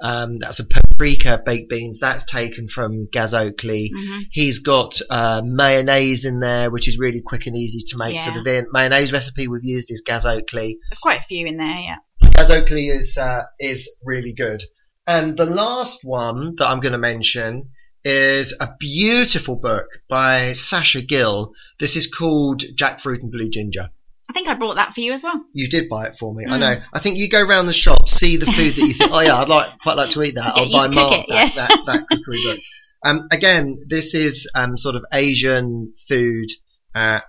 Um, 0.00 0.38
that's 0.38 0.60
a 0.60 0.64
paprika 0.64 1.42
baked 1.44 1.68
beans. 1.70 1.98
That's 1.98 2.24
taken 2.24 2.68
from 2.68 3.08
Gaz 3.10 3.34
Oakley. 3.34 3.90
Mhm. 3.94 4.22
He's 4.30 4.60
got 4.60 5.00
uh, 5.10 5.42
mayonnaise 5.44 6.24
in 6.24 6.40
there, 6.40 6.70
which 6.70 6.86
is 6.86 6.98
really 6.98 7.20
quick 7.20 7.46
and 7.46 7.56
easy 7.56 7.80
to 7.88 7.96
make. 7.98 8.20
So 8.20 8.30
the 8.30 8.42
vi- 8.42 8.66
mayonnaise 8.72 9.12
recipe 9.12 9.48
we've 9.48 9.64
used 9.64 9.90
is 9.90 10.02
Gaz 10.06 10.24
Oakley. 10.26 10.78
There's 10.90 10.98
quite 10.98 11.20
a 11.20 11.24
few 11.28 11.46
in 11.46 11.56
there, 11.56 11.66
yeah. 11.66 11.96
Gaz 12.34 12.50
Oakley 12.50 12.88
is 12.88 13.18
uh, 13.18 13.42
is 13.58 13.90
really 14.04 14.32
good. 14.34 14.62
And 15.06 15.36
the 15.36 15.46
last 15.46 16.00
one 16.04 16.54
that 16.58 16.68
I'm 16.68 16.80
going 16.80 16.92
to 16.92 16.98
mention 16.98 17.70
is 18.04 18.54
a 18.60 18.68
beautiful 18.78 19.56
book 19.56 19.86
by 20.08 20.52
Sasha 20.52 21.00
Gill. 21.02 21.52
This 21.80 21.96
is 21.96 22.06
called 22.06 22.62
Jackfruit 22.76 23.22
and 23.22 23.32
Blue 23.32 23.48
Ginger. 23.50 23.88
I 24.28 24.32
think 24.34 24.48
I 24.48 24.54
brought 24.54 24.76
that 24.76 24.94
for 24.94 25.00
you 25.00 25.12
as 25.14 25.22
well. 25.22 25.42
You 25.54 25.68
did 25.68 25.88
buy 25.88 26.06
it 26.06 26.14
for 26.20 26.34
me. 26.34 26.44
I 26.46 26.56
Mm. 26.56 26.60
know. 26.60 26.76
I 26.92 26.98
think 27.00 27.16
you 27.16 27.28
go 27.30 27.42
round 27.46 27.66
the 27.66 27.72
shop, 27.72 28.08
see 28.08 28.36
the 28.36 28.46
food 28.46 28.74
that 28.74 28.86
you 28.86 28.92
think, 28.92 29.10
oh 29.12 29.20
yeah, 29.20 29.36
I'd 29.40 29.48
like 29.48 29.78
quite 29.82 29.96
like 29.96 30.10
to 30.10 30.22
eat 30.22 30.34
that. 30.34 30.52
I'll 30.56 30.70
buy 30.70 30.88
Mark 30.94 31.12
it, 31.14 31.26
that, 31.28 31.54
yeah. 31.54 31.66
that, 31.66 31.78
that 31.86 32.06
cookery 32.10 32.42
book. 32.44 32.58
Um, 33.04 33.28
again, 33.32 33.78
this 33.88 34.14
is 34.14 34.50
um, 34.54 34.76
sort 34.76 34.96
of 34.96 35.04
Asian 35.12 35.94
food. 36.08 36.48
Uh, 36.94 37.20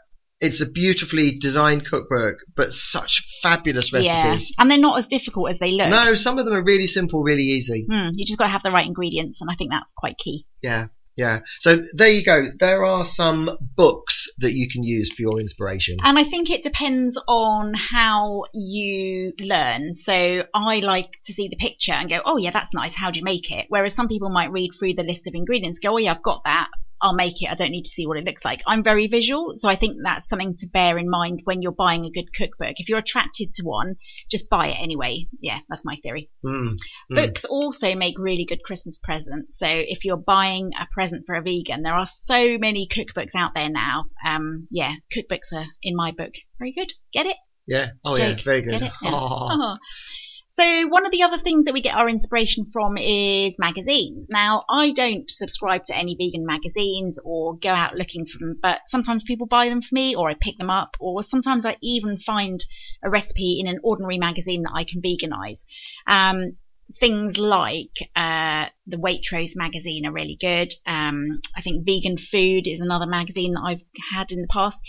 it's 0.41 0.61
a 0.61 0.65
beautifully 0.69 1.37
designed 1.37 1.85
cookbook, 1.85 2.37
but 2.55 2.71
such 2.71 3.23
fabulous 3.43 3.91
recipes. 3.93 4.51
Yeah. 4.51 4.61
And 4.61 4.71
they're 4.71 4.77
not 4.77 4.97
as 4.97 5.07
difficult 5.07 5.51
as 5.51 5.59
they 5.59 5.71
look. 5.71 5.89
No, 5.89 6.15
some 6.15 6.37
of 6.39 6.45
them 6.45 6.53
are 6.53 6.63
really 6.63 6.87
simple, 6.87 7.23
really 7.23 7.43
easy. 7.43 7.85
Hmm, 7.89 8.09
you 8.13 8.25
just 8.25 8.39
got 8.39 8.45
to 8.45 8.51
have 8.51 8.63
the 8.63 8.71
right 8.71 8.85
ingredients, 8.87 9.41
and 9.41 9.49
I 9.49 9.55
think 9.55 9.69
that's 9.71 9.91
quite 9.95 10.17
key. 10.17 10.45
Yeah, 10.63 10.87
yeah. 11.19 11.41
So 11.59 11.81
there 11.93 12.07
you 12.07 12.23
go. 12.23 12.45
There 12.57 12.85
are 12.85 13.05
some 13.05 13.57
books 13.75 14.29
that 14.37 14.53
you 14.53 14.69
can 14.69 14.83
use 14.83 15.11
for 15.11 15.21
your 15.21 15.41
inspiration. 15.41 15.97
And 16.01 16.17
I 16.17 16.23
think 16.23 16.49
it 16.49 16.63
depends 16.63 17.21
on 17.27 17.73
how 17.73 18.45
you 18.53 19.33
learn. 19.37 19.97
So 19.97 20.45
I 20.53 20.79
like 20.79 21.09
to 21.25 21.33
see 21.33 21.49
the 21.49 21.57
picture 21.57 21.91
and 21.91 22.09
go, 22.09 22.21
oh 22.23 22.37
yeah, 22.37 22.51
that's 22.51 22.73
nice. 22.73 22.95
How 22.95 23.11
do 23.11 23.19
you 23.19 23.25
make 23.25 23.51
it? 23.51 23.65
Whereas 23.67 23.93
some 23.93 24.07
people 24.07 24.29
might 24.29 24.53
read 24.53 24.71
through 24.79 24.93
the 24.93 25.03
list 25.03 25.27
of 25.27 25.35
ingredients, 25.35 25.79
go, 25.79 25.95
oh 25.95 25.97
yeah, 25.97 26.11
I've 26.11 26.23
got 26.23 26.45
that. 26.45 26.69
I'll 27.01 27.15
make 27.15 27.41
it. 27.41 27.49
I 27.49 27.55
don't 27.55 27.71
need 27.71 27.85
to 27.85 27.91
see 27.91 28.07
what 28.07 28.17
it 28.17 28.25
looks 28.25 28.43
like. 28.43 28.61
I'm 28.67 28.83
very 28.83 29.07
visual, 29.07 29.53
so 29.55 29.69
I 29.69 29.75
think 29.75 29.97
that's 30.03 30.27
something 30.27 30.55
to 30.57 30.67
bear 30.67 30.97
in 30.97 31.09
mind 31.09 31.41
when 31.43 31.61
you're 31.61 31.71
buying 31.71 32.05
a 32.05 32.11
good 32.11 32.33
cookbook. 32.33 32.75
If 32.77 32.89
you're 32.89 32.99
attracted 32.99 33.53
to 33.55 33.63
one, 33.63 33.95
just 34.29 34.49
buy 34.49 34.67
it 34.67 34.81
anyway. 34.81 35.27
Yeah, 35.39 35.59
that's 35.69 35.85
my 35.85 35.97
theory. 36.01 36.29
Mm, 36.45 36.75
mm. 37.11 37.15
Books 37.15 37.45
also 37.45 37.95
make 37.95 38.19
really 38.19 38.45
good 38.45 38.63
Christmas 38.63 38.99
presents. 39.01 39.57
So 39.57 39.67
if 39.67 40.05
you're 40.05 40.17
buying 40.17 40.71
a 40.79 40.87
present 40.91 41.25
for 41.25 41.35
a 41.35 41.41
vegan, 41.41 41.83
there 41.83 41.95
are 41.95 42.07
so 42.07 42.57
many 42.57 42.87
cookbooks 42.87 43.35
out 43.35 43.53
there 43.55 43.69
now. 43.69 44.05
Um, 44.25 44.67
yeah, 44.71 44.93
cookbooks 45.15 45.53
are 45.53 45.65
in 45.81 45.95
my 45.95 46.11
book 46.11 46.33
very 46.59 46.73
good. 46.73 46.91
Get 47.13 47.25
it? 47.25 47.37
Yeah. 47.65 47.91
Oh 48.03 48.15
Jake, 48.15 48.37
yeah. 48.37 48.43
Very 48.43 48.61
good. 48.61 48.71
Get 48.71 48.81
it? 48.83 48.91
Yeah. 49.01 49.11
Oh. 49.13 49.47
Oh. 49.51 49.77
So 50.59 50.87
one 50.87 51.05
of 51.05 51.13
the 51.13 51.23
other 51.23 51.37
things 51.37 51.65
that 51.65 51.73
we 51.73 51.81
get 51.81 51.95
our 51.95 52.09
inspiration 52.09 52.65
from 52.73 52.97
is 52.97 53.57
magazines. 53.57 54.27
Now, 54.29 54.65
I 54.67 54.91
don't 54.91 55.31
subscribe 55.31 55.85
to 55.85 55.95
any 55.95 56.17
vegan 56.17 56.45
magazines 56.45 57.17
or 57.23 57.55
go 57.55 57.69
out 57.69 57.95
looking 57.95 58.25
for 58.25 58.39
them, 58.39 58.59
but 58.61 58.81
sometimes 58.87 59.23
people 59.23 59.47
buy 59.47 59.69
them 59.69 59.81
for 59.81 59.95
me 59.95 60.15
or 60.15 60.29
I 60.29 60.33
pick 60.33 60.57
them 60.57 60.69
up 60.69 60.97
or 60.99 61.23
sometimes 61.23 61.65
I 61.65 61.77
even 61.81 62.17
find 62.17 62.59
a 63.01 63.09
recipe 63.09 63.61
in 63.61 63.67
an 63.67 63.79
ordinary 63.83 64.17
magazine 64.17 64.63
that 64.63 64.73
I 64.75 64.83
can 64.83 65.01
veganize. 65.01 65.63
Um, 66.05 66.57
things 66.97 67.37
like 67.37 67.91
uh, 68.15 68.67
the 68.87 68.97
Waitrose 68.97 69.55
magazine 69.55 70.05
are 70.05 70.11
really 70.11 70.37
good. 70.39 70.73
Um, 70.85 71.39
I 71.55 71.61
think 71.61 71.85
Vegan 71.85 72.17
Food 72.17 72.67
is 72.67 72.81
another 72.81 73.05
magazine 73.05 73.53
that 73.53 73.61
I've 73.65 73.81
had 74.11 74.31
in 74.31 74.41
the 74.41 74.47
past. 74.47 74.79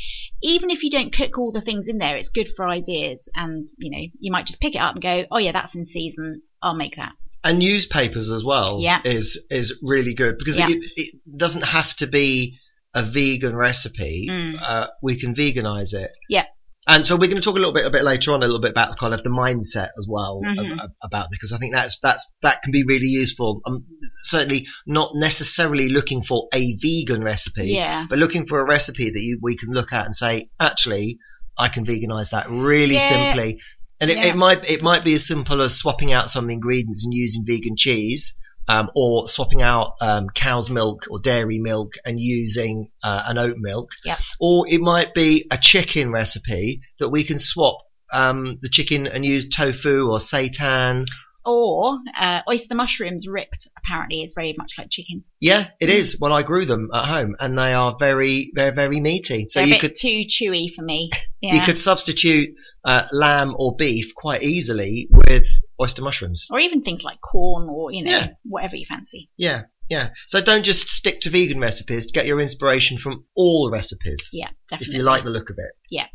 Even 0.42 0.71
if 0.71 0.83
you 0.83 0.90
don't 0.90 1.12
cook 1.14 1.37
all 1.38 1.52
the 1.52 1.61
things 1.61 1.88
in 1.88 1.99
there, 1.99 2.16
it's 2.16 2.30
good 2.30 2.49
for 2.57 2.69
ideas. 2.69 3.28
And 3.35 3.69
you 3.78 3.90
know, 3.90 4.07
you 4.19 4.33
might 4.33 4.47
just 4.47 4.61
pick 4.61 4.75
it 4.75 4.78
up 4.78 4.95
and 4.95 5.02
go, 5.02 5.25
"Oh 5.30 5.38
yeah, 5.38 5.52
that's 5.52 5.75
in 5.75 5.87
season. 5.87 6.42
I'll 6.62 6.75
make 6.75 6.97
that." 6.97 7.12
and 7.42 7.59
newspapers 7.59 8.30
as 8.30 8.45
well 8.45 8.80
Yeah. 8.83 9.00
is 9.02 9.42
is 9.50 9.78
really 9.83 10.12
good 10.12 10.37
because 10.38 10.59
Yeah. 10.59 10.69
it, 10.69 10.85
it 10.97 11.14
doesn't 11.38 11.64
have 11.64 11.97
to 11.97 12.07
be 12.07 12.59
a 12.92 13.02
vegan 13.02 13.57
recipe. 13.57 14.26
Mm. 14.28 14.59
Uh, 14.61 14.88
we 15.02 15.19
can 15.19 15.35
veganize 15.35 15.95
it. 15.95 16.11
Yeah. 16.28 16.45
And 16.92 17.06
so 17.06 17.14
we're 17.14 17.28
going 17.28 17.37
to 17.37 17.42
talk 17.42 17.54
a 17.54 17.59
little 17.59 17.73
bit 17.73 17.87
a 17.87 17.90
bit 17.90 18.02
later 18.02 18.32
on 18.32 18.42
a 18.42 18.47
little 18.47 18.61
bit 18.61 18.73
about 18.73 18.99
kind 18.99 19.14
of 19.14 19.23
the 19.23 19.30
mindset 19.30 19.90
as 19.97 20.06
well 20.09 20.40
Mhm. 20.44 20.59
ab- 20.73 20.80
ab- 20.80 20.90
about 21.04 21.26
this 21.30 21.38
because 21.38 21.52
I 21.52 21.59
think 21.59 21.73
that's 21.73 21.99
that's 22.02 22.26
that 22.42 22.62
can 22.62 22.73
be 22.73 22.82
really 22.85 23.06
useful. 23.06 23.61
I'm 23.64 23.85
certainly 24.25 24.66
not 24.87 25.12
necessarily 25.14 25.88
looking 25.88 26.25
for 26.25 26.49
a 26.52 26.76
vegan 26.82 27.23
recipe, 27.23 27.68
Yeah. 27.68 28.06
but 28.11 28.18
looking 28.18 28.47
for 28.49 28.59
a 28.61 28.64
recipe 28.66 29.09
that 29.11 29.20
you, 29.20 29.38
we 29.40 29.56
can 29.56 29.70
look 29.73 29.92
at 29.92 30.04
and 30.04 30.14
say, 30.14 30.49
actually, 30.59 31.18
I 31.56 31.68
can 31.68 31.87
veganize 31.87 32.30
that 32.32 32.50
really 32.50 32.94
Yeah. 32.94 33.09
simply. 33.35 33.61
And 34.00 34.11
it, 34.11 34.16
Yeah. 34.16 34.26
it 34.28 34.37
might 34.37 34.68
it 34.68 34.82
might 34.82 35.04
be 35.04 35.14
as 35.14 35.26
simple 35.26 35.62
as 35.62 35.76
swapping 35.76 36.11
out 36.12 36.28
some 36.28 36.44
of 36.44 36.49
the 36.49 36.54
ingredients 36.54 37.04
and 37.04 37.14
using 37.14 37.44
vegan 37.47 37.76
cheese, 37.76 38.35
um, 38.69 38.90
or 38.95 39.26
swapping 39.26 39.62
out 39.62 39.95
um, 40.00 40.29
cow's 40.29 40.71
milk 40.71 41.05
or 41.11 41.19
dairy 41.19 41.59
milk 41.59 41.95
and 42.05 42.19
using 42.21 42.88
uh, 43.02 43.25
an 43.26 43.38
oat 43.38 43.57
milk. 43.59 43.90
Yep. 44.05 44.19
Or 44.40 44.67
it 44.69 44.81
might 44.81 45.14
be 45.14 45.47
a 45.50 45.59
chicken 45.59 46.12
recipe 46.12 46.83
that 46.99 47.11
we 47.11 47.25
can 47.25 47.38
swap 47.38 47.79
um, 48.12 48.59
the 48.62 48.69
chicken 48.69 49.07
and 49.07 49.25
use 49.25 49.49
tofu 49.49 50.11
or 50.11 50.19
seitan. 50.19 51.07
Or 51.45 51.99
uh, 52.19 52.40
oyster 52.49 52.75
mushrooms 52.75 53.26
ripped 53.26 53.67
apparently 53.79 54.23
is 54.23 54.35
very 54.35 54.55
much 54.59 54.75
like 54.76 54.90
chicken. 54.90 55.25
Yeah, 55.40 55.69
it 55.81 55.88
Mm. 55.88 56.21
Well, 56.21 56.33
I 56.35 56.43
grew 56.43 56.67
them 56.67 56.90
at 56.93 57.07
home, 57.07 57.35
and 57.40 57.59
they 57.59 57.73
are 57.73 57.97
very, 57.99 58.52
very, 58.55 58.73
very 58.73 59.00
meaty. 59.00 59.47
So 59.49 59.61
They're 59.61 59.69
you 59.69 59.75
a 59.75 59.76
bit 59.76 59.81
could 59.81 59.97
too 59.97 60.25
chewy 60.29 60.73
for 60.75 60.83
me. 60.83 61.09
Yeah. 61.40 61.55
you 61.55 61.62
could 61.62 61.79
substitute 61.79 62.50
uh, 62.85 63.07
lamb 63.11 63.55
or 63.59 63.75
beef 63.75 64.14
quite 64.14 64.43
easily 64.43 65.09
with 65.11 65.47
oyster 65.80 66.02
mushrooms. 66.02 66.46
or 66.50 66.58
even 66.60 66.82
things 66.82 67.02
like 67.02 67.20
corn 67.20 67.68
or 67.68 67.90
you 67.92 68.04
know 68.04 68.10
Yeah. 68.10 68.28
whatever 68.44 68.76
you 68.76 68.87
fancy. 68.87 69.28
Yeah, 69.37 69.62
Yeah. 69.90 70.11
So 70.28 70.40
don't 70.40 70.62
just 70.62 70.88
stick 70.88 71.20
to 71.23 71.30
vegan 71.30 71.59
recipes. 71.59 72.12
Get 72.12 72.25
your 72.25 72.40
inspiration 72.40 72.97
from 72.97 73.25
all 73.35 73.73
recipes. 73.73 74.28
Yeah, 74.32 74.50
definitely. 74.68 74.94
If 74.94 74.99
you 74.99 75.02
like 75.02 75.25
the 75.25 75.30
look 75.30 75.50
of 75.50 75.56
it. 75.59 75.73
Yeah. 75.90 76.06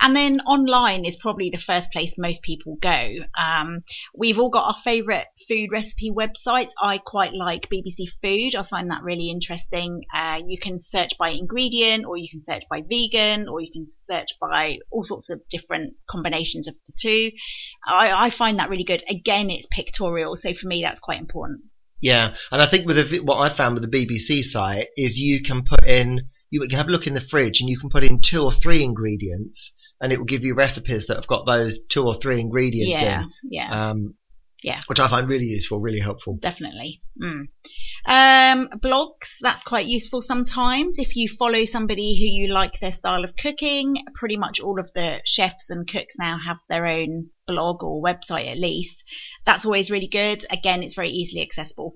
And 0.00 0.16
then 0.16 0.40
online 0.40 1.04
is 1.04 1.16
probably 1.16 1.50
the 1.50 1.58
first 1.58 1.92
place 1.92 2.14
most 2.16 2.40
people 2.40 2.78
go. 2.80 3.16
Um, 3.38 3.82
we've 4.16 4.38
all 4.38 4.48
got 4.48 4.68
our 4.68 4.76
favourite 4.82 5.26
food 5.46 5.68
recipe 5.70 6.10
websites. 6.10 6.70
I 6.80 6.96
quite 6.96 7.34
like 7.34 7.68
BBC 7.70 8.06
Food. 8.22 8.54
I 8.54 8.62
find 8.62 8.90
that 8.90 9.02
really 9.02 9.28
interesting. 9.28 10.04
Uh, 10.12 10.38
you 10.46 10.58
can 10.58 10.80
search 10.80 11.18
by 11.18 11.28
ingredient, 11.28 12.06
or 12.06 12.16
you 12.16 12.30
can 12.30 12.40
search 12.40 12.62
by 12.70 12.80
vegan, 12.80 13.46
or 13.46 13.60
you 13.60 13.70
can 13.70 13.86
search 13.86 14.38
by 14.40 14.78
all 14.90 15.04
sorts 15.04 15.28
of 15.28 15.46
different 15.50 15.96
combinations 16.08 16.66
of 16.66 16.74
the 16.86 16.94
two. 16.98 17.30
I, 17.86 18.26
I 18.26 18.30
find 18.30 18.58
that 18.58 18.70
really 18.70 18.84
good. 18.84 19.04
Again, 19.06 19.50
it's 19.50 19.68
pictorial, 19.70 20.34
so 20.36 20.54
for 20.54 20.66
me, 20.66 20.80
that's 20.80 21.00
quite 21.00 21.20
important. 21.20 21.60
Yeah. 22.00 22.34
And 22.52 22.62
I 22.62 22.66
think 22.66 22.86
with 22.86 23.10
the, 23.10 23.20
what 23.20 23.38
I 23.38 23.48
found 23.48 23.74
with 23.74 23.90
the 23.90 24.06
BBC 24.06 24.42
site 24.42 24.86
is 24.96 25.18
you 25.18 25.42
can 25.42 25.64
put 25.64 25.84
in, 25.84 26.28
you 26.50 26.60
can 26.60 26.70
have 26.78 26.88
a 26.88 26.90
look 26.92 27.06
in 27.06 27.14
the 27.14 27.20
fridge 27.20 27.60
and 27.60 27.68
you 27.68 27.78
can 27.78 27.90
put 27.90 28.04
in 28.04 28.20
two 28.20 28.42
or 28.44 28.52
three 28.52 28.82
ingredients 28.84 29.74
and 30.00 30.12
it 30.12 30.18
will 30.18 30.24
give 30.26 30.44
you 30.44 30.54
recipes 30.54 31.06
that 31.06 31.16
have 31.16 31.26
got 31.26 31.44
those 31.46 31.80
two 31.88 32.04
or 32.04 32.14
three 32.14 32.40
ingredients 32.40 33.02
Yeah, 33.02 33.22
in. 33.22 33.30
yeah. 33.50 33.90
Um, 33.90 34.14
Yeah. 34.62 34.80
Which 34.88 34.98
I 34.98 35.08
find 35.08 35.28
really 35.28 35.44
useful, 35.44 35.80
really 35.80 36.00
helpful. 36.00 36.36
definitely. 36.40 37.00
Mm. 37.22 37.48
Um, 38.06 38.68
blogs, 38.80 39.36
that's 39.40 39.62
quite 39.62 39.86
useful 39.86 40.20
sometimes. 40.22 40.98
If 40.98 41.14
you 41.14 41.28
follow 41.28 41.64
somebody 41.64 42.16
who 42.18 42.24
you 42.24 42.52
like 42.52 42.80
their 42.80 42.90
style 42.90 43.24
of 43.24 43.36
cooking, 43.36 44.04
pretty 44.14 44.36
much 44.36 44.60
all 44.60 44.80
of 44.80 44.90
the 44.94 45.20
chefs 45.24 45.70
and 45.70 45.86
cooks 45.86 46.16
now 46.18 46.38
have 46.38 46.58
their 46.68 46.86
own 46.86 47.30
blog 47.46 47.84
or 47.84 48.02
website 48.02 48.50
at 48.50 48.58
least. 48.58 49.04
That's 49.44 49.64
always 49.64 49.90
really 49.90 50.08
good. 50.08 50.44
Again, 50.50 50.82
it's 50.82 50.94
very 50.94 51.10
easily 51.10 51.42
accessible. 51.42 51.94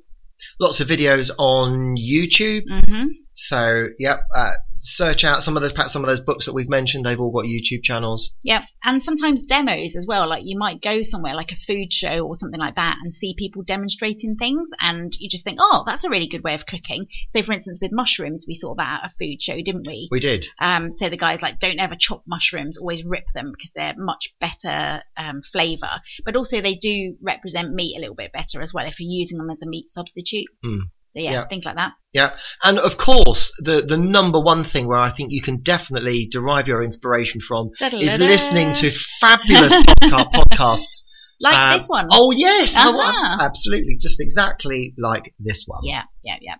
Lots 0.60 0.80
of 0.80 0.88
videos 0.88 1.30
on 1.38 1.96
YouTube. 1.96 2.62
hmm 2.68 3.06
So, 3.32 3.86
yep, 3.98 4.24
uh, 4.34 4.52
search 4.82 5.24
out 5.24 5.42
some 5.42 5.56
of 5.56 5.62
those, 5.62 5.72
perhaps 5.72 5.92
some 5.92 6.02
of 6.02 6.08
those 6.08 6.20
books 6.20 6.46
that 6.46 6.52
we've 6.52 6.68
mentioned. 6.68 7.06
They've 7.06 7.20
all 7.20 7.30
got 7.30 7.44
YouTube 7.44 7.82
channels. 7.82 8.34
Yep. 8.42 8.62
And 8.84 9.02
sometimes 9.02 9.42
demos 9.44 9.96
as 9.96 10.06
well. 10.06 10.28
Like 10.28 10.42
you 10.44 10.58
might 10.58 10.82
go 10.82 11.02
somewhere 11.02 11.34
like 11.34 11.52
a 11.52 11.56
food 11.56 11.92
show 11.92 12.26
or 12.26 12.34
something 12.34 12.60
like 12.60 12.74
that 12.74 12.98
and 13.02 13.14
see 13.14 13.34
people 13.38 13.62
demonstrating 13.62 14.36
things 14.36 14.70
and 14.80 15.12
you 15.18 15.28
just 15.28 15.44
think, 15.44 15.58
oh, 15.60 15.84
that's 15.86 16.04
a 16.04 16.10
really 16.10 16.26
good 16.26 16.42
way 16.42 16.54
of 16.54 16.66
cooking. 16.66 17.06
So 17.28 17.42
for 17.42 17.52
instance, 17.52 17.78
with 17.80 17.92
mushrooms, 17.92 18.44
we 18.46 18.54
saw 18.54 18.74
that 18.74 19.04
at 19.04 19.10
a 19.10 19.14
food 19.18 19.40
show, 19.40 19.56
didn't 19.62 19.86
we? 19.86 20.08
We 20.10 20.20
did. 20.20 20.46
Um, 20.60 20.90
so 20.90 21.08
the 21.08 21.16
guy's 21.16 21.42
like, 21.42 21.60
don't 21.60 21.78
ever 21.78 21.94
chop 21.96 22.24
mushrooms, 22.26 22.76
always 22.76 23.04
rip 23.04 23.24
them 23.34 23.52
because 23.56 23.70
they're 23.72 23.94
much 23.96 24.34
better 24.40 25.02
um, 25.16 25.42
flavour. 25.42 26.00
But 26.24 26.36
also 26.36 26.60
they 26.60 26.74
do 26.74 27.16
represent 27.22 27.72
meat 27.72 27.96
a 27.96 28.00
little 28.00 28.16
bit 28.16 28.32
better 28.32 28.60
as 28.60 28.74
well 28.74 28.86
if 28.86 28.98
you're 28.98 29.10
using 29.10 29.38
them 29.38 29.50
as 29.50 29.62
a 29.62 29.66
meat 29.66 29.88
substitute. 29.88 30.48
Mm. 30.64 30.90
So 31.14 31.20
yeah, 31.20 31.30
Yeah. 31.32 31.44
things 31.48 31.64
like 31.64 31.76
that. 31.76 31.92
Yeah, 32.14 32.30
and 32.62 32.78
of 32.78 32.96
course, 32.98 33.52
the 33.58 33.82
the 33.82 33.96
number 33.98 34.40
one 34.40 34.64
thing 34.64 34.86
where 34.88 34.98
I 34.98 35.10
think 35.10 35.30
you 35.32 35.42
can 35.42 35.62
definitely 35.62 36.28
derive 36.30 36.68
your 36.68 36.82
inspiration 36.82 37.40
from 37.46 37.68
is 37.72 37.78
Da-da-da-da. 37.80 38.24
listening 38.24 38.74
to 38.74 38.90
fabulous 39.20 39.72
podca- 39.72 40.30
podcasts. 40.38 41.04
Like 41.40 41.56
Um, 41.56 41.78
this 41.78 41.88
one. 41.88 42.08
Oh 42.12 42.30
yes, 42.36 42.76
Uh-huh. 42.76 43.38
absolutely, 43.40 43.96
just 44.00 44.20
exactly 44.20 44.94
like 44.98 45.34
this 45.38 45.64
one. 45.66 45.80
Yeah, 45.84 46.02
yeah, 46.22 46.38
yeah. 46.40 46.56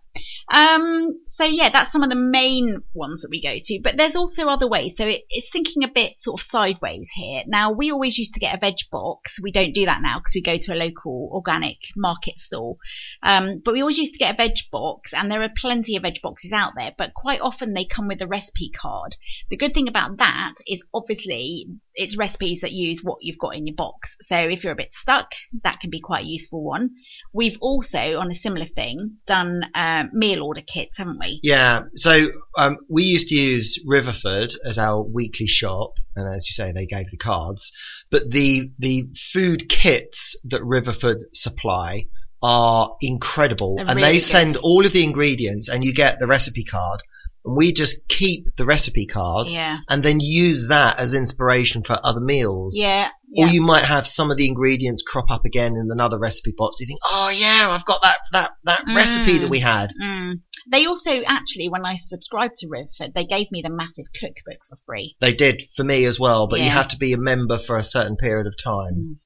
Um, 0.51 1.21
so 1.29 1.45
yeah, 1.45 1.71
that's 1.71 1.93
some 1.93 2.03
of 2.03 2.11
the 2.11 2.17
main 2.17 2.83
ones 2.95 3.23
that 3.23 3.31
we 3.31 3.41
go 3.41 3.55
to, 3.63 3.81
but 3.83 3.97
there's 3.97 4.17
also 4.17 4.49
other 4.49 4.69
ways. 4.69 4.97
So 4.97 5.07
it, 5.07 5.23
it's 5.31 5.51
thinking 5.51 5.85
a 5.85 5.89
bit 5.89 6.21
sort 6.21 6.41
of 6.41 6.47
sideways 6.47 7.11
here. 7.15 7.43
Now 7.47 7.73
we 7.73 7.91
always 7.93 8.19
used 8.19 8.35
to 8.35 8.41
get 8.41 8.55
a 8.55 8.59
veg 8.59 8.77
box. 8.91 9.39
We 9.41 9.53
don't 9.53 9.73
do 9.73 9.87
that 9.87 10.03
now 10.03 10.19
because 10.19 10.35
we 10.35 10.43
go 10.43 10.59
to 10.59 10.75
a 10.75 10.77
local 10.77 11.31
organic 11.33 11.79
market 11.97 12.39
stall. 12.39 12.79
Um, 13.23 13.63
but 13.65 13.73
we 13.73 13.81
always 13.81 13.99
used 13.99 14.15
to 14.15 14.19
get 14.19 14.35
a 14.35 14.37
veg 14.37 14.57
box 14.71 15.15
and 15.15 15.31
there 15.31 15.43
are 15.43 15.51
plenty 15.57 15.97
of 15.97 16.03
veg 16.03 16.21
boxes 16.23 16.53
out 16.53 16.73
there, 16.77 16.93
but 16.99 17.15
quite 17.15 17.41
often 17.41 17.73
they 17.73 17.85
come 17.85 18.09
with 18.09 18.21
a 18.21 18.27
recipe 18.27 18.71
card. 18.71 19.17
The 19.49 19.57
good 19.57 19.75
thing 19.75 19.89
about 19.89 20.19
that 20.19 20.55
is 20.67 20.85
obviously 20.93 21.69
it's 21.95 22.17
recipes 22.17 22.63
that 22.63 22.73
use 22.73 23.03
what 23.03 23.19
you've 23.21 23.39
got 23.39 23.55
in 23.55 23.67
your 23.67 23.77
box. 23.77 24.17
So 24.23 24.37
if 24.37 24.65
you're 24.65 24.73
a 24.73 24.77
bit 24.77 24.95
stuck, 24.95 25.33
that 25.63 25.81
can 25.81 25.91
be 25.91 26.01
quite 26.01 26.25
a 26.25 26.29
useful 26.29 26.63
one. 26.63 26.91
We've 27.33 27.59
also, 27.61 28.19
on 28.19 28.31
a 28.31 28.35
similar 28.35 28.67
thing, 28.67 29.19
done 29.27 29.52
uh, 29.75 30.05
meal 30.13 30.43
order 30.43 30.63
kits, 30.63 30.97
haven't 30.99 31.19
we? 31.21 31.41
Yeah, 31.43 31.83
so 31.95 32.31
um, 32.57 32.79
we 32.89 33.03
used 33.05 33.29
to 33.29 33.35
use 33.35 33.79
Riverford 33.87 34.55
as 34.65 34.79
our 34.79 35.03
weekly 35.03 35.47
shop, 35.47 35.91
and 36.17 36.27
as 36.33 36.47
you 36.49 36.53
say, 36.53 36.73
they 36.73 36.87
gave 36.87 37.11
the 37.11 37.17
cards. 37.17 37.73
But 38.11 38.31
the 38.31 38.71
the 38.79 39.09
food 39.33 39.69
kits 39.69 40.37
that 40.45 40.63
Riverford 40.63 41.19
supply 41.33 42.07
are 42.43 42.97
incredible, 43.01 43.77
They're 43.77 43.87
and 43.89 43.97
really 43.97 44.09
they 44.09 44.15
good. 44.17 44.23
send 44.23 44.57
all 44.57 44.85
of 44.87 44.93
the 44.93 45.05
ingredients, 45.05 45.69
and 45.69 45.85
you 45.85 45.95
get 45.95 46.19
the 46.19 46.27
recipe 46.27 46.65
card. 46.65 47.01
And 47.45 47.57
we 47.57 47.73
just 47.73 48.07
keep 48.09 48.55
the 48.57 48.65
recipe 48.65 49.05
card, 49.07 49.49
Yeah, 49.51 49.79
and 49.89 50.03
then 50.03 50.21
use 50.21 50.69
that 50.69 50.99
as 51.01 51.13
inspiration 51.13 51.83
for 51.83 51.99
other 52.05 52.21
meals. 52.21 52.77
yeah, 52.79 53.09
yeah. 53.33 53.47
Or 53.47 53.49
you 53.49 53.63
might 53.63 53.85
have 53.85 54.07
some 54.07 54.31
of 54.31 54.37
the 54.37 54.47
ingredients 54.47 55.03
crop 55.03 55.31
up 55.31 55.45
again 55.45 55.75
in 55.75 55.89
another 55.91 56.19
recipe 56.19 56.55
box. 56.57 56.81
You 56.81 56.87
think, 56.87 57.01
oh 57.05 57.31
yeah, 57.35 57.71
I've 57.71 57.85
got 57.87 58.03
that 58.03 58.19
that 58.33 58.51
that 58.65 58.85
Mm. 58.87 58.97
recipe 58.97 59.39
that 59.39 59.49
we 59.49 59.61
had. 59.61 59.91
Mm. 60.01 60.41
They 60.71 60.87
also 60.87 61.23
actually, 61.27 61.69
when 61.69 61.85
I 61.85 61.97
subscribed 61.97 62.59
to 62.59 62.69
Riverford, 62.69 63.15
they 63.15 63.25
gave 63.25 63.51
me 63.51 63.63
the 63.63 63.71
massive 63.71 64.07
cookbook 64.15 64.59
for 64.69 64.77
free. 64.87 65.17
They 65.21 65.33
did 65.33 65.63
for 65.75 65.83
me 65.83 66.05
as 66.05 66.21
well, 66.21 66.47
but 66.47 66.61
you 66.61 66.69
have 66.69 66.89
to 66.89 66.99
be 66.99 67.15
a 67.15 67.19
member 67.19 67.59
for 67.59 67.77
a 67.79 67.83
certain 67.83 68.17
period 68.17 68.47
of 68.47 68.55
time. 68.63 68.95
Mm. 68.95 69.17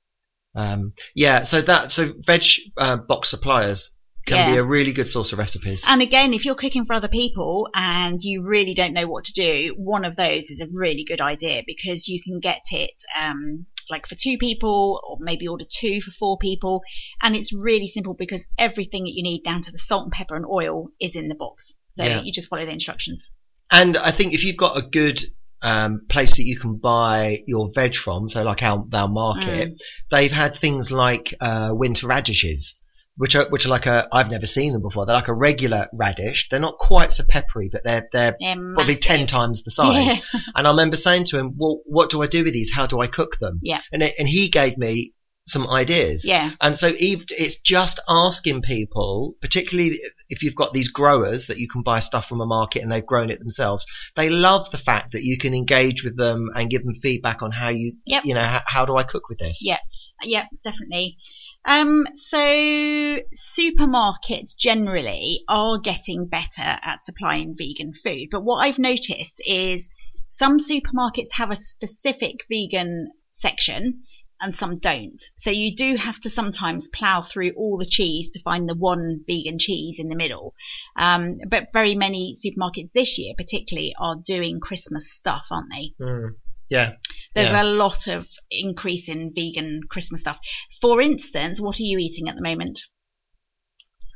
Um, 0.59 0.93
yeah, 1.15 1.43
so 1.43 1.61
that 1.61 1.91
so 1.91 2.15
veg 2.25 2.43
uh, 2.79 2.97
box 2.97 3.29
suppliers 3.29 3.91
can 4.27 4.51
be 4.51 4.57
a 4.57 4.65
really 4.65 4.93
good 4.93 5.09
source 5.09 5.33
of 5.33 5.39
recipes. 5.39 5.85
And 5.87 6.03
again, 6.03 6.35
if 6.35 6.45
you're 6.45 6.57
cooking 6.57 6.85
for 6.85 6.95
other 6.95 7.09
people 7.09 7.69
and 7.75 8.21
you 8.21 8.43
really 8.43 8.75
don't 8.75 8.93
know 8.93 9.07
what 9.07 9.25
to 9.27 9.33
do, 9.33 9.75
one 9.77 10.05
of 10.05 10.17
those 10.17 10.51
is 10.51 10.61
a 10.61 10.67
really 10.73 11.05
good 11.05 11.21
idea 11.21 11.63
because 11.65 12.09
you 12.09 12.21
can 12.23 12.41
get 12.41 12.63
it 12.73 12.91
um, 13.21 13.67
like 13.91 14.07
for 14.09 14.15
two 14.15 14.39
people 14.39 15.01
or 15.09 15.17
maybe 15.21 15.49
order 15.49 15.65
two 15.69 16.01
for 16.01 16.11
four 16.13 16.39
people. 16.39 16.83
And 17.23 17.35
it's 17.37 17.53
really 17.53 17.87
simple 17.87 18.15
because 18.15 18.47
everything 18.59 19.05
that 19.05 19.13
you 19.15 19.23
need 19.23 19.43
down 19.45 19.63
to 19.63 19.73
the 19.73 19.79
salt 19.79 20.05
and 20.05 20.13
pepper 20.13 20.37
and 20.37 20.47
oil 20.47 20.89
is 21.01 21.15
in 21.17 21.29
the 21.29 21.35
box. 21.35 21.75
So 21.93 22.05
Yeah. 22.05 22.23
you 22.23 22.33
just 22.33 22.49
follow 22.49 22.65
the 22.65 22.73
instructions. 22.73 23.27
And 23.71 23.97
I 23.97 24.11
think 24.13 24.35
if 24.35 24.45
you've 24.45 24.57
got 24.57 24.77
a 24.77 24.83
good 24.83 25.21
um, 25.63 26.03
place 26.11 26.37
that 26.37 26.45
you 26.45 26.59
can 26.59 26.77
buy 26.77 27.39
your 27.47 27.71
veg 27.75 27.97
from, 27.97 28.29
so 28.29 28.43
like 28.43 28.63
our, 28.63 28.85
our 28.93 29.09
market, 29.09 29.71
Mm. 29.73 29.79
they've 30.11 30.31
had 30.31 30.55
things 30.55 30.93
like 30.93 31.35
uh, 31.41 31.71
winter 31.73 32.07
radishes. 32.07 32.79
Which 33.19 33.35
are 33.35 33.49
which 33.49 33.65
are 33.65 33.71
like 33.71 33.87
a 33.87 34.07
I've 34.13 34.31
never 34.31 34.47
seen 34.47 34.73
them 34.73 34.83
before. 34.83 35.07
They're 35.07 35.15
like 35.15 35.29
a 35.29 35.35
regular 35.35 35.89
radish. 35.93 36.49
They're 36.49 36.61
not 36.61 36.77
quite 36.79 37.13
so 37.13 37.25
peppery, 37.29 37.71
but 37.73 37.83
they're 37.83 38.09
they're 38.13 38.37
They're 38.39 38.75
probably 38.75 38.97
ten 38.97 39.27
times 39.27 39.63
the 39.63 39.71
size. 39.71 40.17
Yeah. 40.17 40.41
And 40.55 40.67
I 40.67 40.71
remember 40.71 40.97
saying 40.97 41.25
to 41.27 41.39
him, 41.39 41.55
"Well, 41.57 41.81
what 41.87 42.11
do 42.11 42.23
I 42.23 42.27
do 42.27 42.45
with 42.45 42.53
these? 42.53 42.71
How 42.73 42.87
do 42.87 43.01
I 43.01 43.07
cook 43.07 43.39
them?" 43.41 43.61
Yeah. 43.63 43.81
And 43.93 44.03
it, 44.03 44.15
and 44.19 44.29
he 44.29 44.49
gave 44.51 44.77
me 44.77 45.13
some 45.49 45.67
ideas. 45.69 46.27
Yeah. 46.29 46.51
And 46.61 46.77
so 46.77 46.91
it's 46.93 47.57
just 47.61 48.01
asking 48.09 48.63
people, 48.63 49.35
particularly 49.41 49.93
if 50.29 50.43
you've 50.43 50.57
got 50.57 50.75
these 50.75 50.89
growers 50.89 51.47
that 51.47 51.59
you 51.59 51.69
can 51.69 51.83
buy 51.83 52.01
stuff 52.01 52.29
from 52.29 52.41
a 52.41 52.47
market 52.47 52.83
and 52.83 52.91
they've 52.91 53.07
grown 53.07 53.31
it 53.31 53.39
themselves. 53.39 53.87
They 54.17 54.29
love 54.29 54.71
the 54.73 54.79
fact 54.79 55.13
that 55.13 55.23
you 55.23 55.39
can 55.39 55.55
engage 55.55 56.03
with 56.03 56.17
them 56.17 56.51
and 56.55 56.69
give 56.69 56.83
them 56.83 56.95
feedback 56.95 57.43
on 57.43 57.53
how 57.53 57.69
you, 57.69 57.93
Yep. 58.07 58.25
you 58.25 58.35
know, 58.35 58.43
how, 58.43 58.61
how 58.67 58.85
do 58.87 58.97
I 58.97 59.05
cook 59.05 59.29
with 59.29 59.39
this? 59.39 59.61
Yeah. 59.65 59.79
Yeah, 60.25 60.47
definitely. 60.65 61.19
Um, 61.67 62.07
so 62.15 62.39
supermarkets 62.39 64.57
generally 64.57 65.43
are 65.49 65.79
getting 65.79 66.27
better 66.27 66.63
at 66.63 67.03
supplying 67.03 67.57
vegan 67.59 67.93
food, 67.93 68.29
but 68.31 68.45
what 68.45 68.65
I've 68.65 68.79
noticed 68.79 69.43
is 69.45 69.89
some 70.29 70.59
supermarkets 70.59 71.33
have 71.33 71.51
a 71.51 71.57
specific 71.57 72.37
vegan 72.49 73.11
section 73.33 74.05
and 74.41 74.55
some 74.55 74.79
don't. 74.79 75.23
So 75.37 75.51
you 75.51 75.75
do 75.75 75.97
have 75.97 76.21
to 76.21 76.31
sometimes 76.31 76.89
plow 76.89 77.23
through 77.23 77.53
all 77.57 77.79
the 77.79 77.87
cheese 77.87 78.31
to 78.31 78.43
find 78.43 78.69
the 78.69 78.75
one 78.75 79.25
vegan 79.27 79.59
cheese 79.59 79.99
in 79.99 80.09
the 80.09 80.15
middle. 80.15 80.55
Um, 80.97 81.39
but 81.49 81.73
very 81.73 81.95
many 81.95 82.35
supermarkets 82.35 82.93
this 82.93 83.19
year, 83.19 83.35
particularly, 83.37 83.95
are 83.99 84.17
doing 84.25 84.61
Christmas 84.61 85.13
stuff, 85.13 85.47
aren't 85.51 85.71
they? 85.71 85.93
Mm. 86.01 86.35
Yeah. 86.69 86.93
There's 87.35 87.51
Yeah. 87.53 87.63
a 87.63 87.65
lot 87.65 88.07
of 88.07 88.27
increase 88.51 89.09
in 89.09 89.33
vegan 89.35 89.81
Christmas 89.91 90.21
stuff. 90.23 90.39
For 90.81 91.01
instance, 91.01 91.61
what 91.61 91.79
are 91.79 91.83
you 91.85 91.99
eating 91.99 92.29
at 92.29 92.35
the 92.37 92.43
moment? 92.43 92.81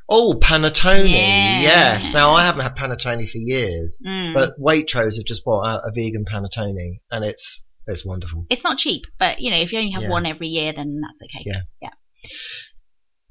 Oh, 0.09 0.35
panettone. 0.43 1.09
Yeah. 1.11 1.61
Yes. 1.61 2.13
Now 2.13 2.33
I 2.33 2.43
haven't 2.45 2.63
had 2.63 2.77
panettone 2.77 3.29
for 3.31 3.39
years, 3.39 4.03
Mm. 4.05 4.35
but 4.35 4.51
Waitrose 4.59 5.17
have 5.17 5.25
just 5.27 5.45
brought 5.45 5.67
out 5.69 5.83
a 5.87 5.93
vegan 5.95 6.25
panettone 6.25 6.99
and 7.13 7.25
it's, 7.25 7.65
it's 7.87 8.05
wonderful. 8.05 8.47
it's 8.51 8.65
not 8.65 8.79
cheap, 8.79 9.03
but 9.19 9.41
you 9.41 9.51
know, 9.51 9.57
if 9.59 9.73
you 9.73 9.79
only 9.79 9.93
have 9.93 10.03
Yeah. 10.03 10.09
one 10.11 10.27
every 10.27 10.49
year, 10.49 10.73
then 10.73 11.01
that's 11.01 11.23
okay. 11.23 11.45
Yeah. 11.47 11.61
Yeah. 11.81 11.91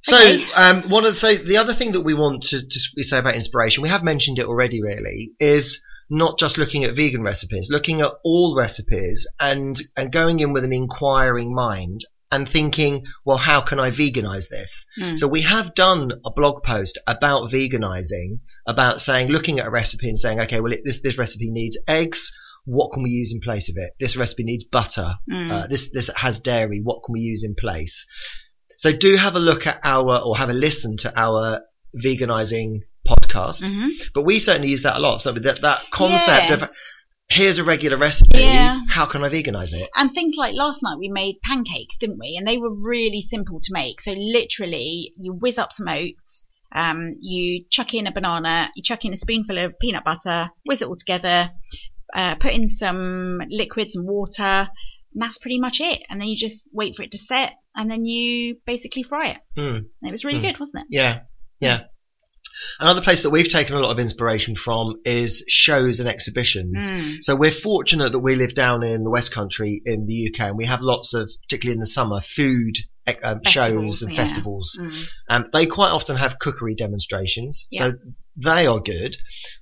So, 0.02 0.16
Okay. 0.16 0.46
um, 0.54 0.90
one 0.90 1.06
of 1.06 1.12
the, 1.14 1.20
so 1.20 1.36
the 1.36 1.58
other 1.58 1.74
thing 1.74 1.92
that 1.92 2.02
we 2.02 2.14
want 2.14 2.44
to 2.44 2.66
just 2.66 2.92
we 2.96 3.04
say 3.04 3.20
about 3.20 3.36
inspiration, 3.36 3.84
we 3.84 3.90
have 3.90 4.02
mentioned 4.04 4.40
it 4.40 4.46
already, 4.46 4.82
really, 4.82 5.32
is 5.40 5.84
not 6.10 6.40
just 6.40 6.58
looking 6.58 6.84
at 6.84 6.96
vegan 6.96 7.22
recipes, 7.22 7.70
looking 7.70 8.02
at 8.02 8.14
all 8.24 8.56
recipes 8.56 9.28
and 9.40 9.80
and 9.96 10.12
going 10.12 10.40
in 10.40 10.54
with 10.54 10.64
an 10.64 10.74
inquiring 10.74 11.54
mind. 11.54 12.06
and 12.32 12.48
thinking, 12.48 13.06
well, 13.26 13.38
how 13.38 13.62
can 13.62 13.80
I 13.80 13.92
veganize 13.92 14.50
this? 14.50 14.86
Mm. 15.00 15.18
So 15.18 15.28
we 15.28 15.42
have 15.42 15.74
done 15.74 16.12
a 16.26 16.32
blog 16.32 16.64
post 16.64 17.00
about 17.08 17.52
veganizing, 17.52 18.40
about 18.68 19.02
saying, 19.02 19.30
looking 19.30 19.60
at 19.60 19.68
a 19.68 19.72
recipe 19.72 20.08
and 20.08 20.18
saying, 20.18 20.40
okay, 20.42 20.60
well, 20.60 20.74
it, 20.74 20.82
this, 20.84 21.02
this 21.02 21.18
recipe 21.18 21.50
needs 21.52 21.78
eggs. 21.88 22.32
What 22.66 22.92
can 22.94 23.04
we 23.04 23.10
use 23.10 23.34
in 23.34 23.42
place 23.42 23.70
of 23.70 23.78
it? 23.78 23.92
This 24.00 24.16
recipe 24.16 24.44
needs 24.44 24.64
butter. 24.64 25.16
Mm. 25.32 25.52
Uh, 25.52 25.68
this, 25.68 25.90
this 25.92 26.10
has 26.16 26.40
dairy. 26.40 26.82
What 26.84 27.02
can 27.04 27.14
we 27.14 27.22
use 27.22 27.44
in 27.44 27.56
place? 27.56 28.06
So 28.78 28.92
do 28.92 29.16
have 29.16 29.36
a 29.36 29.40
look 29.40 29.66
at 29.66 29.80
our, 29.84 30.22
or 30.22 30.38
have 30.38 30.50
a 30.50 30.54
listen 30.54 30.98
to 30.98 31.20
our 31.20 31.62
veganizing 31.96 32.82
podcast. 33.08 33.64
Mhm. 33.64 33.90
But 34.14 34.24
we 34.26 34.40
certainly 34.40 34.70
use 34.70 34.84
that 34.84 34.98
a 34.98 35.00
lot. 35.00 35.22
So 35.22 35.32
that, 35.32 35.62
that 35.62 35.82
concept 35.92 36.50
Yeah. 36.50 36.54
of 36.54 36.70
here's 37.32 37.60
a 37.60 37.64
regular 37.64 37.98
recipe. 37.98 38.40
Yeah. 38.40 38.80
How 38.90 39.06
can 39.06 39.24
I 39.24 39.30
veganize 39.30 39.74
it? 39.74 39.88
And 39.96 40.12
things 40.14 40.34
like 40.36 40.56
last 40.56 40.82
night 40.82 40.98
we 40.98 41.10
made 41.10 41.36
pancakes, 41.44 41.98
didn't 42.00 42.18
we? 42.20 42.36
And 42.38 42.48
they 42.48 42.58
were 42.58 42.74
really 42.74 43.22
simple 43.22 43.60
to 43.62 43.74
make. 43.74 44.02
So 44.02 44.14
literally, 44.14 45.14
you 45.18 45.34
whiz 45.34 45.58
up 45.60 45.72
some 45.72 45.88
oats, 45.88 46.44
um, 46.74 47.16
you 47.22 47.66
chuck 47.70 47.94
in 47.94 48.08
a 48.08 48.12
banana, 48.12 48.72
you 48.76 48.82
chuck 48.84 49.06
in 49.06 49.14
a 49.14 49.18
spoonful 49.18 49.58
of 49.60 49.78
peanut 49.80 50.04
butter, 50.04 50.50
whiz 50.66 50.82
it 50.82 50.88
all 50.88 50.96
together, 50.96 51.52
uh, 52.16 52.36
put 52.36 52.54
in 52.54 52.70
some 52.72 53.40
liquids 53.50 53.96
and 53.96 54.08
water. 54.08 54.68
And 55.14 55.22
that's 55.24 55.38
pretty 55.40 55.60
much 55.60 55.82
it. 55.82 56.02
And 56.10 56.20
then 56.22 56.28
you 56.30 56.36
just 56.36 56.68
wait 56.74 56.96
for 56.96 57.04
it 57.04 57.12
to 57.12 57.18
set, 57.20 57.54
and 57.76 57.90
then 57.92 58.06
you 58.06 58.58
basically 58.66 59.04
fry 59.04 59.30
it. 59.30 59.38
And 59.56 59.86
it 60.04 60.12
was 60.12 60.24
really 60.26 60.40
Hmm. 60.40 60.46
good, 60.46 60.60
wasn't 60.60 60.82
it? 60.82 60.88
Yeah, 60.90 61.22
yeah. 61.60 61.82
Another 62.80 63.02
place 63.02 63.24
that 63.24 63.30
we've 63.30 63.48
taken 63.48 63.76
a 63.76 63.80
lot 63.80 63.92
of 63.92 64.00
inspiration 64.00 64.56
from 64.56 64.96
is 65.06 65.44
shows 65.48 66.00
and 66.00 66.10
exhibitions. 66.10 66.90
Mm. 66.90 67.18
So 67.22 67.36
we're 67.36 67.52
fortunate 67.52 68.12
that 68.12 68.20
we 68.20 68.36
live 68.36 68.54
down 68.54 68.84
in 68.84 69.04
the 69.04 69.10
West 69.10 69.34
Country 69.34 69.82
in 69.86 70.06
the 70.06 70.30
UK, 70.34 70.50
and 70.50 70.58
we 70.58 70.66
have 70.66 70.82
lots 70.82 71.14
of, 71.14 71.30
particularly 71.44 71.76
in 71.76 71.80
the 71.80 71.88
summer, 71.88 72.22
food 72.22 72.76
eh, 73.08 73.16
um, 73.24 73.42
shows 73.46 74.02
and 74.02 74.12
yeah. 74.12 74.18
festivals. 74.18 74.78
Mm. 74.82 75.04
Um, 75.30 75.46
they 75.54 75.66
quite 75.66 75.92
often 75.92 76.16
have 76.16 76.40
cookery 76.40 76.76
demonstrations, 76.76 77.68
Yeah. 77.72 77.80
so 77.80 77.94
they 78.38 78.68
are 78.68 78.80
good. 78.80 79.18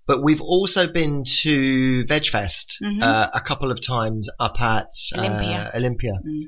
But 0.06 0.24
we've 0.24 0.42
also 0.42 0.88
been 0.88 1.24
to 1.42 2.06
VegFest 2.06 2.82
Mhm. 2.84 3.04
uh, 3.04 3.30
a 3.34 3.42
couple 3.42 3.72
of 3.72 3.82
times 3.82 4.30
up 4.40 4.62
at 4.62 4.90
Olympia. 5.16 5.72
Uh, 5.74 5.78
Olympia. 5.78 6.14
Mm. 6.26 6.44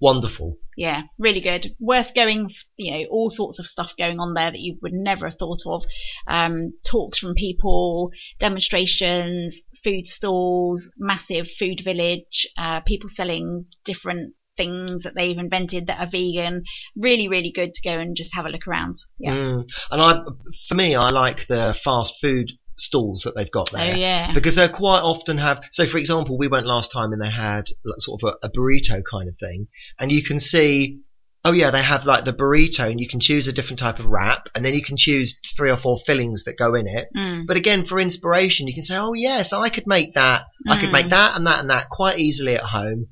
Wonderful. 0.00 0.56
Yeah, 0.76 1.02
really 1.18 1.40
good. 1.40 1.66
Worth 1.80 2.14
going, 2.14 2.50
you 2.76 2.92
know, 2.92 3.04
all 3.10 3.30
sorts 3.30 3.58
of 3.58 3.66
stuff 3.66 3.94
going 3.96 4.20
on 4.20 4.34
there 4.34 4.50
that 4.50 4.60
you 4.60 4.76
would 4.82 4.92
never 4.92 5.28
have 5.28 5.38
thought 5.38 5.62
of. 5.66 5.84
Um, 6.26 6.74
talks 6.84 7.18
from 7.18 7.34
people, 7.34 8.10
demonstrations, 8.38 9.62
food 9.82 10.06
stalls, 10.06 10.90
massive 10.98 11.50
food 11.50 11.80
village, 11.82 12.46
uh, 12.58 12.80
people 12.80 13.08
selling 13.08 13.64
different 13.84 14.34
things 14.56 15.04
that 15.04 15.14
they've 15.14 15.38
invented 15.38 15.86
that 15.86 16.00
are 16.00 16.10
vegan. 16.10 16.64
Really, 16.94 17.28
really 17.28 17.52
good 17.52 17.74
to 17.74 17.82
go 17.82 17.98
and 17.98 18.16
just 18.16 18.34
have 18.34 18.44
a 18.44 18.50
look 18.50 18.66
around. 18.66 18.96
Yeah. 19.18 19.34
Mm. 19.34 19.68
And 19.90 20.02
I, 20.02 20.22
for 20.68 20.74
me, 20.74 20.94
I 20.94 21.08
like 21.08 21.46
the 21.46 21.78
fast 21.82 22.20
food 22.20 22.52
stalls 22.76 23.22
that 23.22 23.34
they've 23.34 23.50
got 23.50 23.70
there. 23.72 23.94
Oh 23.94 23.96
yeah. 23.96 24.32
Because 24.32 24.54
they 24.54 24.68
quite 24.68 25.00
often 25.00 25.38
have, 25.38 25.62
so 25.70 25.86
for 25.86 25.98
example, 25.98 26.38
we 26.38 26.48
went 26.48 26.66
last 26.66 26.92
time 26.92 27.12
and 27.12 27.22
they 27.22 27.30
had 27.30 27.64
sort 27.98 28.22
of 28.22 28.34
a, 28.42 28.46
a 28.46 28.50
burrito 28.50 29.02
kind 29.10 29.28
of 29.28 29.36
thing, 29.38 29.68
and 29.98 30.12
you 30.12 30.22
can 30.22 30.38
see, 30.38 31.00
oh 31.44 31.52
yeah, 31.52 31.70
they 31.70 31.82
have 31.82 32.06
like 32.06 32.24
the 32.24 32.32
burrito, 32.32 32.90
and 32.90 33.00
you 33.00 33.08
can 33.08 33.20
choose 33.20 33.48
a 33.48 33.52
different 33.52 33.78
type 33.78 33.98
of 33.98 34.06
wrap, 34.06 34.48
and 34.54 34.64
then 34.64 34.74
you 34.74 34.82
can 34.82 34.96
choose 34.96 35.38
three 35.56 35.70
or 35.70 35.76
four 35.76 35.96
fillings 35.98 36.44
that 36.44 36.58
go 36.58 36.74
in 36.74 36.86
it. 36.86 37.08
Mm. 37.16 37.46
But 37.46 37.56
again, 37.56 37.84
for 37.84 37.98
inspiration, 37.98 38.66
you 38.66 38.74
can 38.74 38.82
say, 38.82 38.96
oh 38.96 39.12
yes, 39.14 39.52
I 39.52 39.68
could 39.68 39.86
make 39.86 40.14
that, 40.14 40.44
I 40.68 40.78
could 40.80 40.88
Mm. 40.90 40.92
make 40.92 41.08
that 41.10 41.36
and 41.36 41.46
that 41.46 41.60
and 41.60 41.70
that 41.70 41.88
quite 41.88 42.18
easily 42.18 42.54
at 42.56 42.62
home. 42.62 43.06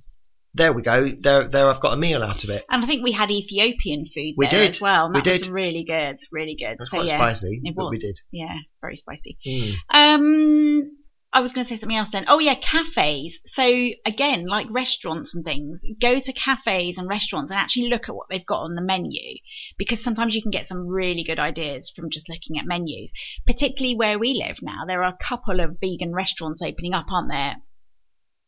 There 0.56 0.72
we 0.72 0.82
go. 0.82 1.08
There, 1.08 1.48
there, 1.48 1.68
I've 1.68 1.80
got 1.80 1.94
a 1.94 1.96
meal 1.96 2.22
out 2.22 2.44
of 2.44 2.50
it. 2.50 2.64
And 2.70 2.84
I 2.84 2.86
think 2.86 3.02
we 3.02 3.10
had 3.10 3.30
Ethiopian 3.30 4.06
food 4.06 4.34
We 4.36 4.46
there 4.46 4.60
did. 4.60 4.70
as 4.70 4.80
well. 4.80 5.06
And 5.06 5.14
We 5.14 5.20
that 5.20 5.30
was 5.32 5.40
did. 5.42 5.50
really 5.50 5.84
good, 5.84 6.18
really 6.30 6.54
good. 6.54 6.76
It's 6.78 6.90
so 6.90 6.98
quite 6.98 7.08
yeah, 7.08 7.16
spicy, 7.16 7.60
it 7.64 7.74
but 7.74 7.86
we 7.86 7.90
was. 7.90 8.00
did. 8.00 8.16
Yeah, 8.30 8.56
very 8.80 8.94
spicy. 8.94 9.36
Mm. 9.44 9.74
Um, 9.90 10.96
I 11.32 11.40
was 11.40 11.52
going 11.52 11.66
to 11.66 11.68
say 11.68 11.80
something 11.80 11.96
else 11.96 12.10
then. 12.10 12.26
Oh 12.28 12.38
yeah, 12.38 12.54
cafes. 12.54 13.40
So 13.44 13.64
again, 14.06 14.46
like 14.46 14.68
restaurants 14.70 15.34
and 15.34 15.44
things, 15.44 15.82
go 16.00 16.20
to 16.20 16.32
cafes 16.32 16.98
and 16.98 17.08
restaurants 17.08 17.50
and 17.50 17.58
actually 17.58 17.88
look 17.88 18.08
at 18.08 18.14
what 18.14 18.28
they've 18.30 18.46
got 18.46 18.60
on 18.60 18.76
the 18.76 18.82
menu 18.82 19.38
because 19.76 20.04
sometimes 20.04 20.36
you 20.36 20.42
can 20.42 20.52
get 20.52 20.66
some 20.66 20.86
really 20.86 21.24
good 21.24 21.40
ideas 21.40 21.90
from 21.90 22.10
just 22.10 22.28
looking 22.28 22.58
at 22.60 22.66
menus. 22.66 23.12
Particularly 23.48 23.96
where 23.96 24.20
we 24.20 24.34
live 24.34 24.58
now, 24.62 24.84
there 24.86 25.02
are 25.02 25.12
a 25.12 25.24
couple 25.24 25.58
of 25.58 25.78
vegan 25.80 26.12
restaurants 26.14 26.62
opening 26.62 26.94
up, 26.94 27.06
aren't 27.10 27.32
there? 27.32 27.56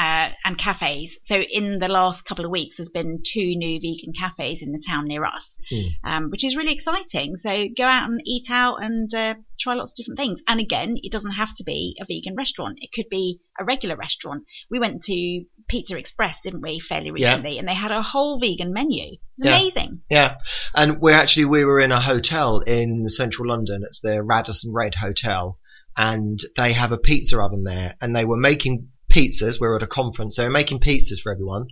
Uh, 0.00 0.30
and 0.46 0.56
cafes. 0.56 1.18
So 1.24 1.36
in 1.42 1.78
the 1.78 1.88
last 1.88 2.24
couple 2.24 2.46
of 2.46 2.50
weeks, 2.50 2.78
there's 2.78 2.88
been 2.88 3.20
two 3.22 3.54
new 3.54 3.78
vegan 3.80 4.14
cafes 4.18 4.62
in 4.62 4.72
the 4.72 4.82
town 4.90 5.06
near 5.06 5.26
us, 5.26 5.56
Hmm. 5.70 5.88
um, 6.10 6.30
which 6.30 6.42
is 6.42 6.56
really 6.56 6.72
exciting. 6.72 7.36
So 7.36 7.66
go 7.76 7.84
out 7.84 8.08
and 8.08 8.18
eat 8.24 8.46
out 8.50 8.82
and 8.82 9.12
uh, 9.14 9.34
try 9.58 9.74
lots 9.74 9.90
of 9.92 9.96
different 9.96 10.18
things. 10.18 10.42
And 10.48 10.58
again, 10.58 10.96
it 11.02 11.12
doesn't 11.12 11.32
have 11.42 11.54
to 11.56 11.64
be 11.64 11.96
a 12.00 12.06
vegan 12.06 12.34
restaurant. 12.34 12.78
It 12.80 12.92
could 12.94 13.10
be 13.10 13.40
a 13.60 13.64
regular 13.64 13.94
restaurant. 13.94 14.44
We 14.70 14.78
went 14.78 15.02
to 15.02 15.44
Pizza 15.68 15.98
Express, 15.98 16.40
didn't 16.42 16.62
we, 16.62 16.80
fairly 16.80 17.12
Yeah. 17.14 17.32
recently, 17.34 17.58
and 17.58 17.68
they 17.68 17.74
had 17.74 17.90
a 17.92 18.00
whole 18.02 18.40
vegan 18.40 18.72
menu. 18.72 19.04
It's 19.36 19.44
Yeah. 19.44 19.56
amazing. 19.58 20.00
Yeah, 20.08 20.36
and 20.74 20.98
we're 21.02 21.14
actually 21.22 21.44
we 21.44 21.66
were 21.66 21.78
in 21.78 21.92
a 21.92 22.00
hotel 22.00 22.60
in 22.60 23.06
central 23.08 23.48
London. 23.48 23.82
It's 23.84 24.00
the 24.00 24.22
Radisson 24.22 24.72
Red 24.72 24.94
Hotel, 24.94 25.58
and 25.94 26.38
they 26.56 26.72
have 26.72 26.92
a 26.92 26.96
pizza 26.98 27.38
oven 27.38 27.64
there, 27.64 27.96
and 28.00 28.16
they 28.16 28.24
were 28.24 28.38
making 28.38 28.88
pizzas. 29.10 29.60
We 29.60 29.68
were 29.68 29.76
at 29.76 29.82
a 29.82 29.88
conference. 29.88 30.36
They 30.36 30.44
were 30.44 30.50
making 30.50 30.80
pizzas 30.80 31.20
for 31.20 31.32
everyone. 31.32 31.66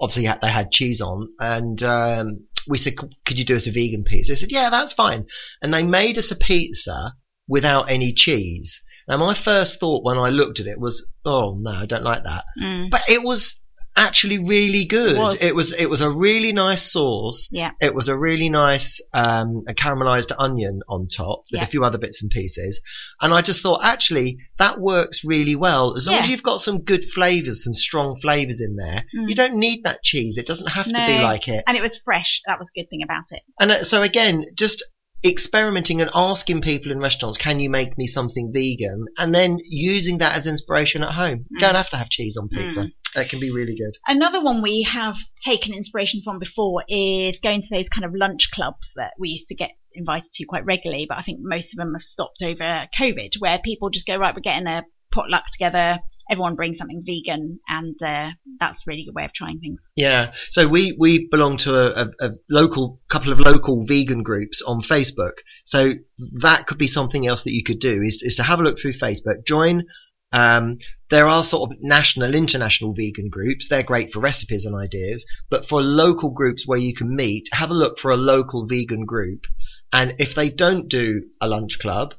Obviously, 0.00 0.28
they 0.42 0.50
had 0.50 0.72
cheese 0.72 1.00
on, 1.00 1.28
and 1.38 1.82
um, 1.82 2.46
we 2.66 2.78
said, 2.78 2.96
"Could 2.96 3.38
you 3.38 3.44
do 3.44 3.56
us 3.56 3.66
a 3.66 3.72
vegan 3.72 4.04
pizza?" 4.04 4.32
They 4.32 4.36
said, 4.36 4.52
"Yeah, 4.52 4.68
that's 4.70 4.92
fine." 4.92 5.26
And 5.62 5.72
they 5.72 5.84
made 5.84 6.18
us 6.18 6.30
a 6.30 6.36
pizza 6.36 7.14
without 7.48 7.90
any 7.90 8.12
cheese. 8.12 8.82
Now, 9.08 9.16
my 9.16 9.34
first 9.34 9.80
thought 9.80 10.04
when 10.04 10.18
I 10.18 10.30
looked 10.30 10.60
at 10.60 10.66
it 10.66 10.80
was, 10.80 11.06
"Oh 11.24 11.56
no, 11.58 11.70
I 11.70 11.86
don't 11.86 12.04
like 12.04 12.24
that." 12.24 12.44
Mm. 12.60 12.90
But 12.90 13.02
it 13.08 13.22
was 13.22 13.61
actually 13.96 14.38
really 14.46 14.86
good. 14.86 15.16
It 15.16 15.20
was. 15.20 15.42
It 15.42 15.54
was 15.54 15.72
it 15.72 15.90
was 15.90 16.00
a 16.00 16.10
really 16.10 16.52
nice 16.52 16.90
sauce. 16.92 17.48
Yeah. 17.52 17.72
It 17.80 17.94
was 17.94 18.08
a 18.08 18.16
really 18.16 18.48
nice 18.48 19.00
um, 19.12 19.64
a 19.68 19.74
caramelized 19.74 20.32
onion 20.38 20.80
on 20.88 21.08
top 21.08 21.44
with 21.50 21.60
Yeah. 21.60 21.64
a 21.64 21.66
few 21.66 21.84
other 21.84 21.98
bits 21.98 22.22
and 22.22 22.30
pieces. 22.30 22.80
And 23.20 23.32
I 23.34 23.42
just 23.42 23.62
thought 23.62 23.80
actually 23.84 24.38
that 24.58 24.80
works 24.80 25.24
really 25.24 25.56
well 25.56 25.94
as 25.96 26.06
long 26.06 26.16
as 26.16 26.28
you've 26.28 26.42
got 26.42 26.60
some 26.60 26.82
good 26.82 27.04
flavors, 27.04 27.64
some 27.64 27.74
strong 27.74 28.16
flavors 28.20 28.60
in 28.60 28.76
there. 28.76 29.04
Mm. 29.16 29.28
You 29.28 29.34
don't 29.34 29.54
need 29.56 29.84
that 29.84 30.02
cheese. 30.02 30.38
It 30.38 30.46
doesn't 30.46 30.68
have 30.68 30.86
to 30.86 30.92
be 30.92 31.18
like 31.18 31.48
it. 31.48 31.64
And 31.66 31.76
it 31.76 31.82
was 31.82 31.96
fresh. 31.98 32.40
That 32.46 32.58
was 32.58 32.70
a 32.74 32.80
good 32.80 32.88
thing 32.88 33.02
about 33.02 33.32
it. 33.32 33.42
And 33.60 33.70
uh, 33.70 33.84
so 33.84 34.02
again, 34.02 34.44
just 34.54 34.82
experimenting 35.24 36.00
and 36.00 36.10
asking 36.14 36.62
people 36.62 36.92
in 36.92 36.98
restaurants, 36.98 37.38
can 37.38 37.60
you 37.60 37.70
make 37.70 37.96
me 37.96 38.06
something 38.06 38.52
vegan? 38.52 39.06
And 39.18 39.34
then 39.34 39.58
using 39.64 40.18
that 40.18 40.36
as 40.36 40.46
inspiration 40.46 41.02
at 41.02 41.12
home. 41.12 41.46
Mm. 41.54 41.58
Don't 41.58 41.74
have 41.74 41.90
to 41.90 41.96
have 41.96 42.10
cheese 42.10 42.36
on 42.36 42.48
pizza. 42.48 42.82
Mm. 42.82 42.92
That 43.14 43.28
can 43.28 43.40
be 43.40 43.52
really 43.52 43.76
good. 43.76 43.96
Another 44.06 44.42
one 44.42 44.62
we 44.62 44.82
have 44.82 45.16
taken 45.44 45.74
inspiration 45.74 46.22
from 46.24 46.38
before 46.38 46.82
is 46.88 47.40
going 47.40 47.62
to 47.62 47.68
those 47.70 47.88
kind 47.88 48.04
of 48.04 48.14
lunch 48.14 48.50
clubs 48.52 48.94
that 48.96 49.12
we 49.18 49.30
used 49.30 49.48
to 49.48 49.54
get 49.54 49.72
invited 49.94 50.32
to 50.32 50.46
quite 50.46 50.64
regularly, 50.64 51.06
but 51.06 51.18
I 51.18 51.22
think 51.22 51.40
most 51.42 51.74
of 51.74 51.76
them 51.76 51.92
have 51.92 52.02
stopped 52.02 52.42
over 52.42 52.86
COVID, 52.98 53.34
where 53.38 53.58
people 53.58 53.90
just 53.90 54.06
go, 54.06 54.16
right, 54.16 54.34
we're 54.34 54.40
getting 54.40 54.66
a 54.66 54.84
potluck 55.12 55.44
together, 55.52 55.98
everyone 56.32 56.54
brings 56.54 56.78
something 56.78 57.02
vegan, 57.04 57.60
and 57.68 58.02
uh, 58.02 58.30
that's 58.58 58.86
a 58.86 58.90
really 58.90 59.04
good 59.04 59.14
way 59.14 59.24
of 59.24 59.32
trying 59.32 59.60
things. 59.60 59.88
Yeah. 59.94 60.32
So 60.50 60.66
we, 60.66 60.96
we 60.98 61.28
belong 61.28 61.58
to 61.58 61.74
a, 61.74 62.04
a, 62.04 62.28
a 62.28 62.30
local, 62.48 62.98
couple 63.08 63.32
of 63.32 63.38
local 63.38 63.84
vegan 63.86 64.22
groups 64.22 64.62
on 64.62 64.80
Facebook. 64.80 65.34
So 65.64 65.92
that 66.40 66.66
could 66.66 66.78
be 66.78 66.86
something 66.86 67.26
else 67.26 67.44
that 67.44 67.52
you 67.52 67.62
could 67.62 67.80
do 67.80 68.00
is, 68.00 68.22
is 68.22 68.36
to 68.36 68.42
have 68.42 68.60
a 68.60 68.62
look 68.62 68.78
through 68.78 68.94
Facebook, 68.94 69.44
join, 69.46 69.84
um, 70.32 70.78
there 71.10 71.26
are 71.26 71.44
sort 71.44 71.70
of 71.70 71.76
national, 71.80 72.34
international 72.34 72.94
vegan 72.94 73.28
groups. 73.28 73.68
They're 73.68 73.82
great 73.82 74.12
for 74.12 74.20
recipes 74.20 74.64
and 74.64 74.74
ideas, 74.74 75.26
but 75.50 75.68
for 75.68 75.82
local 75.82 76.30
groups 76.30 76.66
where 76.66 76.78
you 76.78 76.94
can 76.94 77.14
meet, 77.14 77.50
have 77.52 77.70
a 77.70 77.74
look 77.74 77.98
for 77.98 78.10
a 78.10 78.16
local 78.16 78.66
vegan 78.66 79.04
group. 79.04 79.44
And 79.92 80.14
if 80.18 80.34
they 80.34 80.48
don't 80.48 80.88
do 80.88 81.22
a 81.40 81.48
lunch 81.48 81.78
club, 81.78 82.14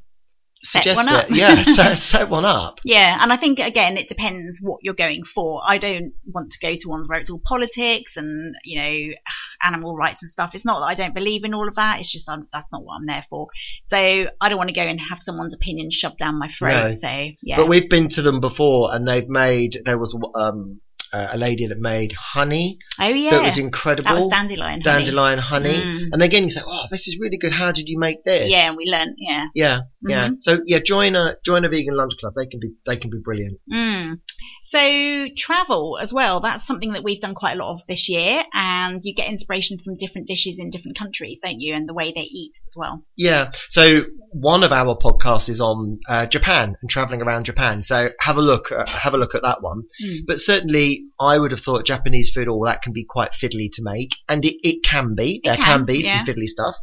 suggest 0.64 0.98
one 1.06 1.10
up. 1.10 1.30
it. 1.30 1.36
Yeah, 1.36 1.62
set, 1.64 1.98
set 1.98 2.30
one 2.30 2.46
up. 2.46 2.80
Yeah, 2.84 3.18
and 3.22 3.32
I 3.32 3.38
think 3.38 3.60
again 3.60 3.98
it 3.98 4.08
depends 4.08 4.60
what 4.62 4.80
you're 4.82 4.94
going 4.94 5.26
for. 5.26 5.62
I 5.64 5.78
don't 5.78 6.14
want 6.26 6.52
to 6.54 6.60
go 6.60 6.76
to 6.76 6.90
ones 6.90 7.08
where 7.08 7.20
it's 7.20 7.30
all 7.30 7.42
politics 7.44 8.18
and 8.18 8.56
you 8.64 8.82
know 8.82 9.14
animal 9.64 9.96
rights 9.96 10.24
and 10.24 10.32
stuff. 10.32 10.56
It's 10.56 10.66
not 10.66 10.80
that 10.80 10.86
I 10.86 10.96
don't 10.96 11.14
believe 11.14 11.44
in 11.44 11.54
all 11.54 11.68
of 11.68 11.76
that. 11.76 12.00
It's 12.00 12.12
just 12.12 12.30
I'm, 12.30 12.48
that's 12.52 12.68
not 12.72 12.84
what 12.84 12.96
I'm 12.96 13.06
there 13.06 13.26
for. 13.30 13.48
So 13.84 13.98
I 13.98 14.50
don't 14.50 14.58
want 14.58 14.70
to 14.70 14.76
go 14.76 14.82
and 14.82 15.00
have 15.00 15.22
someone's 15.22 15.54
opinion 15.54 15.90
shoved 15.92 16.18
down 16.18 16.40
my 16.40 16.50
throat. 16.50 16.90
No. 16.90 16.94
So 16.94 17.28
yeah, 17.42 17.58
But 17.58 17.68
we've 17.68 17.90
been 17.90 18.08
to 18.10 18.22
them 18.22 18.40
before, 18.40 18.94
and 18.94 19.08
they've 19.08 19.30
made. 19.30 19.78
There 19.86 19.98
was 19.98 20.18
um, 20.36 20.80
uh, 21.14 21.28
a 21.32 21.38
lady 21.38 21.68
that 21.68 21.80
made 21.80 22.12
honey 22.12 22.80
oh 23.00 23.08
yeah, 23.08 23.30
that 23.32 23.44
was 23.44 23.58
incredible. 23.58 24.10
That 24.10 24.16
was 24.16 24.30
dandelion. 24.30 24.82
honey. 24.84 25.06
dandelion 25.06 25.40
honey. 25.40 25.74
Mm. 25.74 26.10
And 26.12 26.22
again, 26.22 26.44
you 26.44 26.50
say, 26.50 26.62
"Oh, 26.66 26.86
this 26.90 27.08
is 27.08 27.20
really 27.20 27.38
good. 27.38 27.52
How 27.52 27.72
did 27.72 27.88
you 27.88 28.00
make 28.00 28.24
this?" 28.24 28.50
Yeah, 28.50 28.70
and 28.70 28.78
we 28.78 28.86
learnt. 28.86 29.16
Yeah, 29.20 29.46
yeah, 29.54 29.82
Yeah. 30.06 30.30
Mhm. 30.30 30.36
So 30.40 30.60
yeah, 30.66 30.80
join 30.80 31.16
a 31.16 31.38
join 31.46 31.66
a 31.66 31.70
vegan 31.70 31.96
lunch 31.96 32.14
club. 32.20 32.34
They 32.36 32.46
can 32.46 32.60
be 32.60 32.72
they 32.86 32.98
can 32.98 33.10
be 33.10 33.20
brilliant. 33.24 33.60
Mm. 33.72 34.20
So 34.64 35.28
travel 35.36 35.98
as 36.02 36.14
well. 36.14 36.40
That's 36.42 36.66
something 36.66 36.94
that 36.94 37.04
we've 37.04 37.20
done 37.20 37.36
quite 37.36 37.54
a 37.54 37.64
lot 37.64 37.74
of 37.74 37.82
this 37.88 38.10
year, 38.10 38.44
and 38.54 39.00
you 39.04 39.14
get 39.14 39.30
inspiration 39.30 39.80
from 39.80 39.98
different 39.98 40.28
dishes 40.28 40.60
in 40.60 40.70
different 40.70 40.98
countries, 40.98 41.40
don't 41.44 41.60
you? 41.60 41.76
And 41.76 41.88
the 41.88 41.94
way 41.94 42.12
they 42.12 42.22
eat 42.22 42.60
as 42.68 42.76
well. 42.76 43.04
Yeah. 43.16 43.52
So 43.70 44.06
one 44.32 44.64
of 44.64 44.72
our 44.72 44.98
podcasts 44.98 45.50
is 45.50 45.62
on 45.62 46.00
uh, 46.08 46.26
Japan 46.26 46.76
and 46.82 46.90
traveling 46.90 47.22
around 47.22 47.46
Japan. 47.46 47.82
So 47.82 48.10
have 48.20 48.38
a 48.38 48.42
look 48.42 48.72
uh, 48.72 48.88
have 48.88 49.14
a 49.14 49.18
look 49.18 49.36
at 49.36 49.44
that 49.44 49.62
one. 49.62 49.84
Mm. 50.04 50.26
But 50.28 50.40
certainly, 50.40 51.06
I 51.20 51.38
would 51.38 51.52
have 51.52 51.62
thought 51.62 51.86
Japanese 51.86 52.32
food, 52.32 52.48
all 52.48 52.66
that 52.66 52.82
can 52.82 52.94
be 52.94 53.06
quite 53.06 53.32
fiddly 53.32 53.70
to 53.74 53.84
make, 53.84 54.12
and 54.28 54.44
it, 54.44 54.56
it 54.64 54.84
can 54.84 55.16
be. 55.16 55.42
There 55.44 55.56
can, 55.56 55.66
can, 55.66 55.86
be 55.86 56.04
yeah. 56.04 56.26
some 56.26 56.26
fiddly 56.26 56.48
stuff. 56.48 56.76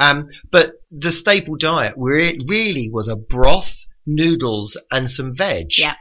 Um, 0.00 0.28
but 0.50 0.72
the 0.90 1.12
staple 1.12 1.56
diet 1.56 1.94
re- 1.96 2.38
really 2.46 2.88
was 2.90 3.08
a 3.08 3.16
broth, 3.16 3.84
noodles, 4.06 4.76
and 4.90 5.10
some 5.10 5.36
veg. 5.36 5.70
Yeah. 5.78 5.94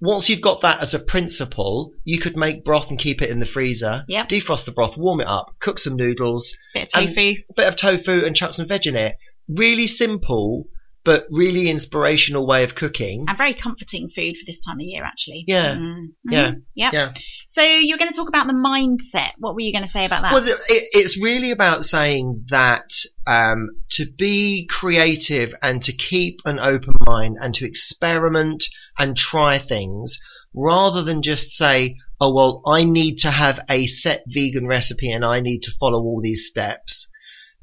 Once 0.00 0.28
you've 0.28 0.40
got 0.40 0.60
that 0.62 0.80
as 0.82 0.92
a 0.92 0.98
principle, 0.98 1.92
you 2.04 2.18
could 2.18 2.36
make 2.36 2.64
broth 2.64 2.90
and 2.90 2.98
keep 2.98 3.22
it 3.22 3.30
in 3.30 3.38
the 3.38 3.46
freezer. 3.46 4.04
Yep. 4.08 4.28
Defrost 4.28 4.66
the 4.66 4.72
broth, 4.72 4.96
warm 4.98 5.20
it 5.20 5.26
up, 5.26 5.54
cook 5.60 5.78
some 5.78 5.96
noodles, 5.96 6.56
Bit 6.74 6.92
of 6.94 7.00
And- 7.02 7.08
tofu. 7.08 7.20
a 7.48 7.52
bit 7.56 7.68
of 7.68 7.76
tofu, 7.76 8.24
and 8.26 8.36
chuck 8.36 8.52
some 8.54 8.66
veg 8.66 8.86
in 8.86 8.96
it. 8.96 9.16
Really 9.48 9.86
simple, 9.86 10.66
but 11.04 11.26
really 11.30 11.68
inspirational 11.70 12.46
way 12.46 12.64
of 12.64 12.74
cooking. 12.74 13.24
and 13.28 13.36
very 13.38 13.54
comforting 13.54 14.08
food 14.08 14.36
for 14.38 14.44
this 14.46 14.58
time 14.58 14.76
of 14.80 14.86
year, 14.86 15.04
actually. 15.04 15.44
Yeah. 15.46 15.76
Mm. 15.76 16.08
Yeah. 16.24 16.50
Mhm. 16.52 16.62
Yep. 16.74 16.92
Yeah. 16.92 17.12
So 17.46 17.62
you're 17.62 17.98
going 17.98 18.10
to 18.10 18.16
talk 18.16 18.28
about 18.28 18.46
the 18.46 18.52
mindset. 18.54 19.30
What 19.38 19.54
were 19.54 19.60
you 19.60 19.72
going 19.72 19.84
to 19.84 19.90
say 19.90 20.04
about 20.06 20.22
that? 20.22 20.32
Well, 20.32 20.42
the- 20.42 20.50
it, 20.68 20.84
it's 20.92 21.22
really 21.22 21.50
about 21.50 21.84
saying 21.84 22.44
that 22.48 22.90
um, 23.26 23.68
to 23.90 24.06
be 24.18 24.66
creative 24.70 25.54
and 25.62 25.82
to 25.82 25.92
keep 25.92 26.40
an 26.44 26.58
open 26.58 26.94
mind 27.06 27.36
and 27.40 27.54
to 27.56 27.66
experiment 27.66 28.64
and 28.98 29.16
try 29.16 29.58
things 29.58 30.18
rather 30.54 31.02
than 31.02 31.22
just 31.22 31.50
say, 31.52 31.96
oh, 32.20 32.32
well, 32.34 32.62
I 32.66 32.84
need 32.84 33.16
to 33.18 33.30
have 33.30 33.60
a 33.68 33.86
set 33.86 34.22
vegan 34.28 34.66
recipe 34.66 35.10
and 35.10 35.24
I 35.24 35.40
need 35.40 35.60
to 35.64 35.72
follow 35.80 36.00
all 36.00 36.20
these 36.22 36.46
steps. 36.46 37.10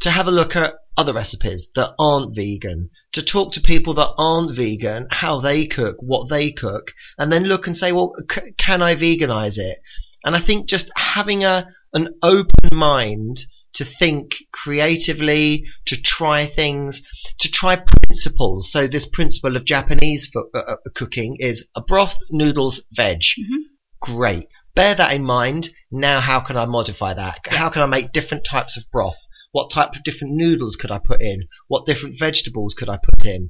To 0.01 0.11
have 0.11 0.27
a 0.27 0.31
look 0.31 0.55
at 0.55 0.73
other 0.97 1.13
recipes 1.13 1.69
that 1.75 1.93
aren't 1.99 2.35
vegan, 2.35 2.89
to 3.13 3.21
talk 3.21 3.53
to 3.53 3.61
people 3.61 3.93
that 3.95 4.13
aren't 4.17 4.55
vegan, 4.55 5.07
how 5.11 5.39
they 5.41 5.67
cook, 5.67 5.97
what 5.99 6.29
they 6.29 6.51
cook, 6.51 6.91
and 7.17 7.31
then 7.31 7.43
look 7.43 7.67
and 7.67 7.75
say, 7.75 7.91
well, 7.91 8.13
c- 8.31 8.51
can 8.57 8.81
I 8.81 8.95
veganize 8.95 9.57
it? 9.57 9.77
And 10.23 10.35
I 10.35 10.39
think 10.39 10.67
just 10.67 10.91
having 10.95 11.43
a 11.43 11.67
an 11.93 12.07
open 12.23 12.69
mind 12.71 13.45
to 13.73 13.85
think 13.85 14.35
creatively, 14.51 15.65
to 15.85 15.95
try 16.01 16.45
things, 16.45 17.01
to 17.39 17.49
try 17.49 17.75
principles. 17.75 18.71
So 18.71 18.87
this 18.87 19.05
principle 19.05 19.55
of 19.55 19.65
Japanese 19.65 20.29
fo- 20.33 20.49
uh, 20.53 20.59
uh, 20.59 20.75
cooking 20.95 21.37
is 21.39 21.67
a 21.75 21.81
broth, 21.81 22.15
noodles, 22.29 22.81
veg. 22.91 23.19
Mhm. 23.19 23.63
Great. 24.01 24.47
Bear 24.75 24.95
that 24.95 25.13
in 25.13 25.23
mind. 25.23 25.69
Now, 25.91 26.19
how 26.21 26.39
can 26.39 26.57
I 26.57 26.65
modify 26.65 27.13
that? 27.13 27.39
Yeah. 27.45 27.57
How 27.57 27.69
can 27.69 27.81
I 27.81 27.87
make 27.87 28.11
different 28.13 28.45
types 28.45 28.77
of 28.77 28.83
broth? 28.91 29.17
What 29.51 29.69
type 29.69 29.95
of 29.95 30.03
different 30.03 30.35
noodles 30.35 30.75
could 30.77 30.91
I 30.91 30.99
put 31.03 31.21
in? 31.21 31.47
What 31.67 31.85
different 31.85 32.17
vegetables 32.17 32.73
could 32.73 32.89
I 32.89 32.97
put 32.97 33.25
in? 33.25 33.49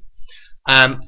Um, 0.68 1.02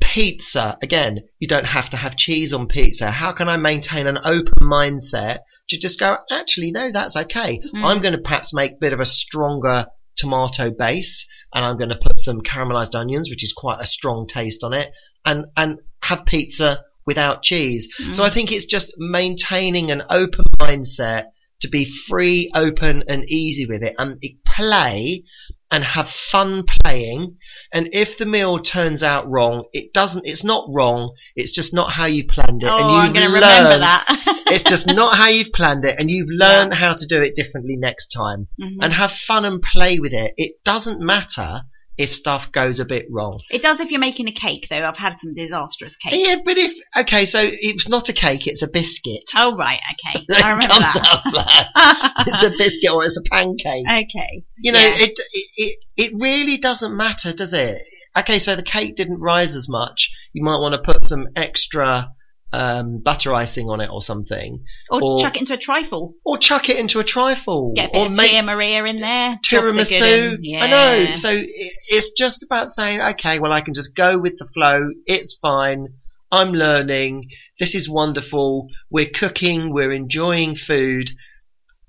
pizza 0.00 0.78
again 0.82 1.20
you 1.40 1.48
don't 1.48 1.66
have 1.66 1.90
to 1.90 1.96
have 1.96 2.14
cheese 2.16 2.52
on 2.52 2.68
pizza 2.68 3.10
how 3.10 3.32
can 3.32 3.48
i 3.48 3.56
maintain 3.56 4.06
an 4.06 4.18
open 4.18 4.52
mindset 4.60 5.38
to 5.68 5.78
just 5.78 5.98
go 5.98 6.16
actually 6.30 6.70
no 6.70 6.90
that's 6.92 7.16
okay 7.16 7.58
Mm. 7.74 7.84
i'm 7.84 8.00
going 8.02 8.12
to 8.12 8.20
perhaps 8.20 8.52
make 8.54 8.72
a 8.72 8.80
bit 8.80 8.92
of 8.92 9.00
a 9.00 9.04
stronger 9.06 9.86
tomato 10.16 10.70
base 10.70 11.26
and 11.54 11.64
i'm 11.64 11.78
going 11.78 11.88
to 11.88 11.96
put 11.96 12.18
some 12.20 12.42
caramelized 12.42 12.94
onions 12.94 13.28
which 13.30 13.42
is 13.42 13.52
quite 13.52 13.80
a 13.80 13.86
strong 13.86 14.26
taste 14.28 14.62
on 14.62 14.72
it 14.72 14.92
and 15.24 15.46
and 15.56 15.78
have 16.02 16.26
pizza 16.26 16.84
without 17.06 17.42
cheese 17.42 17.88
so 18.12 18.22
Mm. 18.22 18.26
i 18.26 18.30
think 18.30 18.52
it's 18.52 18.64
just 18.66 18.92
maintaining 18.98 19.90
an 19.90 20.02
open 20.10 20.44
mindset 20.58 21.26
to 21.60 21.68
be 21.68 21.84
free 22.08 22.50
open 22.54 23.04
and 23.08 23.24
easy 23.28 23.66
with 23.66 23.82
it 23.82 23.94
and 23.98 24.20
play 24.56 25.24
and 25.70 25.82
have 25.82 26.08
fun 26.10 26.64
playing 26.64 27.36
and 27.72 27.88
if 27.92 28.18
the 28.18 28.26
meal 28.26 28.60
turns 28.60 29.02
out 29.02 29.28
wrong, 29.28 29.64
it 29.72 29.92
doesn't. 29.92 30.24
It's 30.26 30.44
not 30.44 30.66
wrong. 30.68 31.14
It's 31.34 31.50
just 31.50 31.74
not 31.74 31.90
how 31.90 32.06
you 32.06 32.24
planned 32.24 32.62
it, 32.62 32.68
oh, 32.68 32.76
and 32.76 32.84
I'm 32.84 33.06
you've 33.06 33.14
going 33.14 33.26
to 33.26 33.34
remember 33.34 33.78
that. 33.80 34.42
it's 34.46 34.62
just 34.62 34.86
not 34.86 35.16
how 35.16 35.26
you've 35.26 35.52
planned 35.52 35.84
it, 35.84 36.00
and 36.00 36.08
you've 36.08 36.28
learned 36.30 36.72
how 36.74 36.92
to 36.92 37.06
do 37.06 37.20
it 37.20 37.34
differently 37.34 37.76
next 37.76 38.08
time. 38.08 38.46
Mhm. 38.60 38.76
And 38.80 38.92
have 38.92 39.10
fun 39.10 39.44
and 39.44 39.60
play 39.60 39.98
with 39.98 40.12
it. 40.12 40.34
It 40.36 40.62
doesn't 40.64 41.00
matter 41.00 41.62
if 41.96 42.12
stuff 42.12 42.50
goes 42.50 42.80
a 42.80 42.84
bit 42.84 43.06
wrong. 43.10 43.40
It 43.50 43.62
does 43.62 43.78
if 43.80 43.90
you're 43.90 44.00
making 44.00 44.26
a 44.28 44.32
cake, 44.32 44.66
though. 44.68 44.84
I've 44.84 44.96
had 44.96 45.20
some 45.20 45.32
disastrous 45.34 45.96
cakes. 45.96 46.16
Yeah, 46.28 46.36
but 46.44 46.58
if 46.58 46.72
okay, 47.00 47.24
so 47.24 47.38
it's 47.42 47.88
not 47.88 48.08
a 48.08 48.12
cake; 48.12 48.46
it's 48.46 48.62
a 48.62 48.68
biscuit. 48.68 49.30
Oh, 49.36 49.56
right. 49.56 49.80
Okay. 49.92 50.24
It 50.28 50.44
I 50.44 50.52
remember 50.52 50.74
comes 50.74 50.94
that. 50.94 51.06
out 51.06 51.30
flat. 51.30 52.26
it's 52.26 52.42
a 52.42 52.50
biscuit 52.58 52.90
or 52.92 53.04
it's 53.04 53.16
a 53.16 53.22
pancake. 53.30 53.86
okay. 53.88 54.42
You 54.58 54.72
know, 54.72 54.80
Yeah. 54.80 54.94
it, 54.96 55.18
it 55.32 55.48
it 55.56 55.78
it 55.96 56.12
really 56.20 56.58
doesn't 56.58 56.96
matter, 56.96 57.32
does 57.32 57.52
it? 57.52 57.80
Okay, 58.18 58.38
so 58.38 58.56
the 58.56 58.62
cake 58.62 58.96
didn't 58.96 59.20
rise 59.20 59.54
as 59.54 59.68
much. 59.68 60.10
You 60.32 60.42
might 60.44 60.58
want 60.58 60.72
to 60.74 60.92
put 60.92 61.04
some 61.04 61.28
extra 61.36 62.10
um, 62.54 62.98
butter 62.98 63.34
icing 63.34 63.68
on 63.68 63.80
it 63.80 63.90
or 63.90 64.00
something, 64.02 64.64
Or, 64.90 65.00
Or- 65.02 65.18
chuck 65.18 65.36
it 65.36 65.40
into 65.40 65.54
a 65.54 65.56
trifle. 65.56 66.14
or 66.24 66.38
chuck 66.38 66.68
it 66.68 66.78
into 66.78 67.00
a 67.00 67.04
trifle, 67.04 67.72
Get 67.74 67.94
a 67.94 67.98
or 67.98 68.06
of 68.06 68.16
make 68.16 68.30
Tia 68.30 68.42
Maria 68.42 68.84
in 68.84 68.98
there. 69.00 69.38
Tiramisu. 69.44 70.38
Yeah. 70.40 70.64
I 70.64 70.66
know. 70.70 71.14
So 71.14 71.30
it, 71.30 71.48
it's 71.88 72.12
just 72.12 72.44
about 72.44 72.70
saying, 72.70 73.00
okay, 73.00 73.38
well, 73.40 73.52
I 73.52 73.60
can 73.60 73.74
just 73.74 73.94
go 73.94 74.18
with 74.18 74.38
the 74.38 74.46
flow. 74.46 74.90
It's 75.06 75.34
fine. 75.34 75.88
I'm 76.30 76.52
learning. 76.52 77.30
This 77.58 77.74
is 77.74 77.88
wonderful. 77.88 78.68
We're 78.90 79.10
cooking. 79.14 79.72
We're 79.72 79.92
enjoying 79.92 80.54
food. 80.56 81.10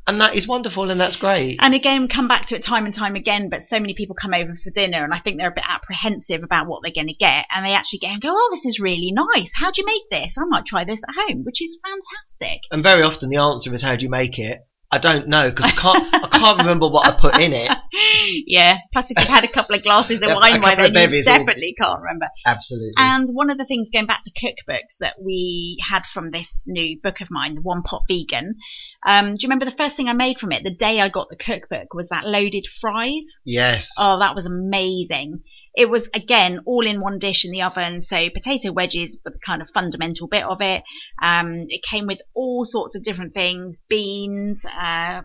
And 0.08 0.22
that 0.22 0.36
is 0.36 0.48
wonderful 0.48 0.92
and 0.92 1.02
that's 1.02 1.16
great. 1.16 1.58
And 1.62 1.74
again, 1.74 2.08
come 2.08 2.28
back 2.28 2.46
to 2.48 2.56
it 2.56 2.62
time 2.62 2.86
and 2.86 2.94
time 2.94 3.16
again, 3.16 3.50
but 3.50 3.64
so 3.64 3.80
many 3.80 3.96
people 3.96 4.16
come 4.16 4.34
over 4.34 4.56
for 4.56 4.70
dinner 4.70 5.04
and 5.04 5.14
I 5.14 5.20
think 5.20 5.38
they're 5.38 5.50
a 5.50 5.56
bit 5.56 5.68
apprehensive 5.68 6.44
about 6.44 6.68
what 6.68 6.82
they're 6.84 6.94
going 6.94 7.08
to 7.08 7.16
get. 7.16 7.46
And 7.52 7.66
they 7.66 7.74
actually 7.74 8.00
get 8.00 8.12
and 8.12 8.22
go, 8.22 8.30
oh, 8.32 8.50
this 8.52 8.66
is 8.66 8.80
really 8.80 9.12
nice. 9.12 9.52
How 9.56 9.72
do 9.72 9.82
you 9.82 9.88
make 9.88 10.10
this? 10.12 10.38
I 10.38 10.44
might 10.46 10.66
try 10.66 10.84
this 10.84 11.02
at 11.08 11.16
home, 11.16 11.44
which 11.44 11.62
is 11.62 11.80
fantastic. 11.84 12.62
And 12.72 12.84
very 12.84 13.02
often 13.02 13.30
the 13.30 13.38
answer 13.38 13.74
is, 13.74 13.82
how 13.82 13.96
do 13.96 14.04
you 14.04 14.12
make 14.12 14.38
it? 14.38 14.60
I 14.96 14.98
don't 14.98 15.28
know 15.28 15.50
because 15.50 15.66
I 15.66 15.72
can't, 15.76 16.14
I 16.14 16.28
can't 16.30 16.60
remember 16.60 16.88
what 16.88 17.06
I 17.06 17.12
put 17.12 17.44
in 17.44 17.52
it. 17.54 17.70
yeah. 18.48 18.78
Plus, 18.94 19.12
if 19.12 19.20
you've 19.20 19.28
had 19.28 19.44
a 19.44 19.50
couple 19.50 19.76
of 19.76 19.84
glasses 19.84 20.24
of 20.24 20.34
wine 20.34 20.62
by 20.62 20.76
then, 20.76 21.12
you 21.12 21.24
definitely 21.24 21.76
can't 21.80 22.02
remember. 22.02 22.28
Absolutely. 22.46 22.94
And 22.98 23.28
one 23.30 23.50
of 23.50 23.58
the 23.58 23.66
things 23.66 23.90
going 23.90 24.06
back 24.06 24.22
to 24.24 24.32
cookbooks 24.32 25.00
that 25.02 25.16
we 25.22 25.78
had 25.88 26.06
from 26.06 26.32
this 26.32 26.64
new 26.66 26.98
book 27.02 27.20
of 27.20 27.30
mine, 27.30 27.56
the 27.56 27.62
One 27.62 27.84
Pot 27.84 28.04
Vegan, 28.08 28.56
um, 29.06 29.36
do 29.36 29.38
you 29.42 29.50
remember 29.50 29.66
the 29.66 29.72
first 29.72 29.98
thing 29.98 30.08
I 30.08 30.14
made 30.14 30.40
from 30.40 30.54
it 30.54 30.64
the 30.64 30.74
day 30.74 31.02
I 31.02 31.10
got 31.10 31.28
the 31.30 31.36
cookbook 31.36 31.94
was 31.94 32.10
that 32.10 32.26
loaded 32.26 32.66
fries? 32.66 33.38
yes. 33.44 33.92
Oh, 34.00 34.20
that 34.20 34.34
was 34.34 34.46
amazing. 34.46 35.42
It 35.76 35.90
was 35.90 36.10
again 36.14 36.62
all 36.66 36.86
in 36.86 37.02
one 37.02 37.20
dish 37.20 37.46
in 37.46 37.52
the 37.52 37.64
oven. 37.64 38.02
So 38.02 38.30
potato 38.30 38.72
wedges 38.72 39.20
were 39.24 39.32
the 39.32 39.40
kind 39.40 39.62
of 39.62 39.70
fundamental 39.70 40.28
bit 40.28 40.44
of 40.44 40.62
it. 40.62 40.84
Um, 41.22 41.66
it 41.68 41.84
came 41.84 42.08
with 42.08 42.22
all 42.34 42.64
sorts 42.66 42.96
of 42.96 43.04
different 43.04 43.34
things, 43.34 43.78
beans, 43.90 44.66
uh, 44.66 45.22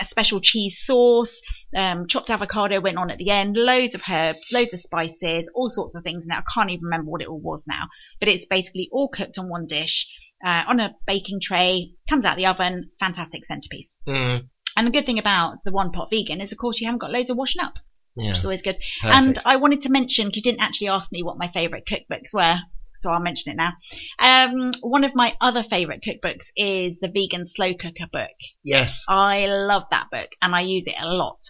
a 0.00 0.04
special 0.04 0.40
cheese 0.40 0.80
sauce, 0.84 1.40
um, 1.76 2.06
chopped 2.06 2.30
avocado 2.30 2.80
went 2.80 2.98
on 2.98 3.10
at 3.10 3.18
the 3.18 3.30
end, 3.30 3.56
loads 3.56 3.94
of 3.94 4.02
herbs, 4.10 4.48
loads 4.52 4.74
of 4.74 4.80
spices, 4.80 5.50
all 5.54 5.68
sorts 5.68 5.94
of 5.94 6.02
things. 6.02 6.26
Now 6.26 6.38
I 6.38 6.42
can't 6.52 6.70
even 6.70 6.84
remember 6.84 7.10
what 7.10 7.22
it 7.22 7.28
all 7.28 7.40
was 7.40 7.64
now, 7.66 7.84
but 8.20 8.28
it's 8.28 8.46
basically 8.46 8.88
all 8.90 9.08
cooked 9.08 9.38
on 9.38 9.48
one 9.48 9.66
dish, 9.66 10.10
uh, 10.44 10.64
on 10.66 10.80
a 10.80 10.94
baking 11.06 11.40
tray, 11.40 11.92
comes 12.08 12.24
out 12.24 12.36
the 12.36 12.46
oven, 12.46 12.90
fantastic 12.98 13.44
centerpiece. 13.44 13.96
Mm, 14.06 14.48
And 14.76 14.86
the 14.86 14.90
good 14.90 15.06
thing 15.06 15.18
about 15.20 15.58
the 15.64 15.72
one 15.72 15.92
pot 15.92 16.08
vegan 16.10 16.40
is, 16.40 16.52
of 16.52 16.58
course, 16.58 16.80
you 16.80 16.86
haven't 16.86 17.00
got 17.00 17.12
loads 17.12 17.30
of 17.30 17.36
washing 17.36 17.62
up, 17.62 17.74
yeah. 18.16 18.28
which 18.28 18.38
is 18.38 18.44
always 18.44 18.62
good. 18.62 18.78
perfect. 19.00 19.16
And 19.16 19.38
I 19.44 19.56
wanted 19.56 19.82
to 19.82 19.90
mention, 19.90 20.26
'cause 20.28 20.36
you 20.36 20.42
didn't 20.42 20.62
actually 20.62 20.88
ask 20.88 21.10
me 21.12 21.22
what 21.22 21.38
my 21.38 21.48
favourite 21.52 21.84
cookbooks 21.86 22.32
were, 22.32 22.58
so 22.96 23.10
I'll 23.10 23.20
mention 23.20 23.52
it 23.52 23.56
now. 23.56 23.72
Um, 24.18 24.72
one 24.80 25.04
of 25.04 25.14
my 25.14 25.36
other 25.40 25.62
favourite 25.62 26.02
cookbooks 26.02 26.50
is 26.56 26.98
the 27.00 27.08
Vegan 27.08 27.46
Slow 27.46 27.74
Cooker 27.74 28.06
book. 28.12 28.30
yes. 28.64 29.04
I 29.08 29.46
love 29.46 29.84
that 29.90 30.08
book 30.10 30.30
and 30.40 30.54
I 30.54 30.60
use 30.60 30.86
it 30.86 30.94
a 31.00 31.08
lot. 31.12 31.40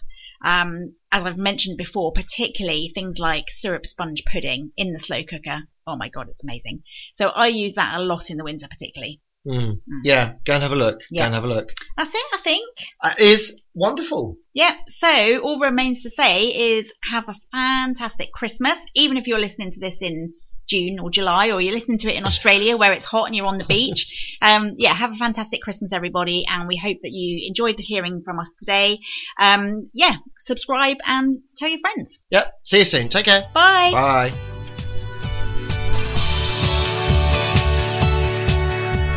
Um, 0.45 0.95
as 1.11 1.23
I've 1.23 1.37
mentioned 1.37 1.77
before, 1.77 2.11
particularly 2.11 2.91
things 2.93 3.17
like 3.17 3.45
syrup 3.49 3.85
sponge 3.85 4.23
pudding 4.25 4.71
in 4.75 4.91
the 4.91 4.99
slow 4.99 5.23
cooker. 5.23 5.61
Oh 5.87 5.95
my 5.95 6.09
god, 6.09 6.27
it's 6.29 6.43
amazing. 6.43 6.83
So 7.13 7.29
I 7.29 7.47
use 7.47 7.75
that 7.75 7.97
a 7.97 8.03
lot 8.03 8.29
in 8.29 8.37
the 8.37 8.43
winter, 8.43 8.67
particularly. 8.67 9.21
Mm, 9.45 9.81
yeah. 10.03 10.33
Go 10.45 10.53
and 10.53 10.63
have 10.63 10.71
a 10.71 10.75
look. 10.75 10.99
Yeah. 11.11 11.23
Go 11.23 11.25
and 11.25 11.35
have 11.35 11.43
a 11.43 11.47
look. 11.47 11.69
That's 11.97 12.13
it, 12.13 12.25
I 12.33 12.37
think. 12.43 12.65
Uh, 13.01 13.13
It 13.19 13.23
is 13.27 13.61
wonderful. 13.73 14.37
Yep. 14.53 14.73
So 14.87 15.39
all 15.39 15.59
remains 15.59 16.03
to 16.03 16.09
say 16.09 16.47
is 16.47 16.93
have 17.03 17.27
a 17.27 17.35
fantastic 17.51 18.31
Christmas. 18.31 18.79
Even 18.95 19.17
if 19.17 19.27
you're 19.27 19.39
listening 19.39 19.71
to 19.71 19.79
this 19.79 20.01
in 20.01 20.33
June 20.65 20.97
or 20.99 21.09
July, 21.09 21.51
or 21.51 21.59
you're 21.59 21.73
listening 21.73 21.97
to 21.99 22.09
it 22.09 22.15
in 22.15 22.25
Australia 22.31 22.77
where 22.77 22.93
it's 22.93 23.03
hot 23.05 23.25
and 23.25 23.35
you're 23.35 23.45
on 23.47 23.57
the 23.57 23.65
beach. 23.65 24.29
Um, 24.43 24.73
yeah, 24.77 24.93
have 24.93 25.13
a 25.13 25.15
fantastic 25.15 25.61
Christmas, 25.61 25.93
everybody, 25.93 26.43
and 26.49 26.67
we 26.67 26.75
hope 26.75 26.97
that 27.03 27.11
you 27.13 27.47
enjoyed 27.47 27.79
hearing 27.79 28.23
from 28.25 28.41
us 28.41 28.51
today. 28.59 28.99
Um, 29.39 29.89
yeah, 29.93 30.17
subscribe 30.37 30.97
and 31.05 31.37
tell 31.55 31.69
your 31.69 31.79
friends. 31.79 32.19
Yep. 32.29 32.53
See 32.63 32.79
you 32.79 32.85
soon. 32.85 33.07
Take 33.07 33.23
care. 33.27 33.43
Bye. 33.53 33.91
Bye. 33.93 34.62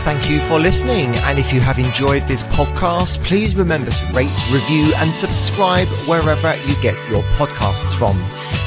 Thank 0.07 0.31
you 0.31 0.39
for 0.47 0.61
listening. 0.61 1.17
And 1.27 1.37
if 1.37 1.53
you 1.53 1.59
have 1.59 1.81
enjoyed 1.81 2.23
this 2.29 2.43
podcast, 2.43 3.21
please 3.25 3.57
remember 3.57 3.91
to 3.91 4.13
rate, 4.13 4.31
review, 4.53 4.93
and 4.99 5.11
subscribe 5.11 5.89
wherever 6.07 6.55
you 6.65 6.77
get 6.81 6.95
your 7.11 7.25
podcasts 7.35 7.93
from. 7.99 8.17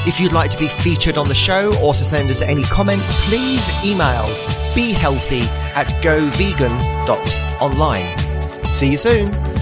If 0.06 0.20
you'd 0.20 0.34
like 0.34 0.50
to 0.50 0.58
be 0.58 0.68
featured 0.68 1.16
on 1.16 1.28
the 1.28 1.34
show 1.34 1.74
or 1.82 1.94
to 1.94 2.04
send 2.04 2.28
us 2.28 2.42
any 2.42 2.64
comments, 2.64 3.06
please 3.30 3.66
email 3.82 4.26
behealthy 4.74 5.44
at 5.74 5.86
govegan.online. 6.02 8.18
See 8.66 8.88
you 8.88 8.98
soon. 8.98 9.59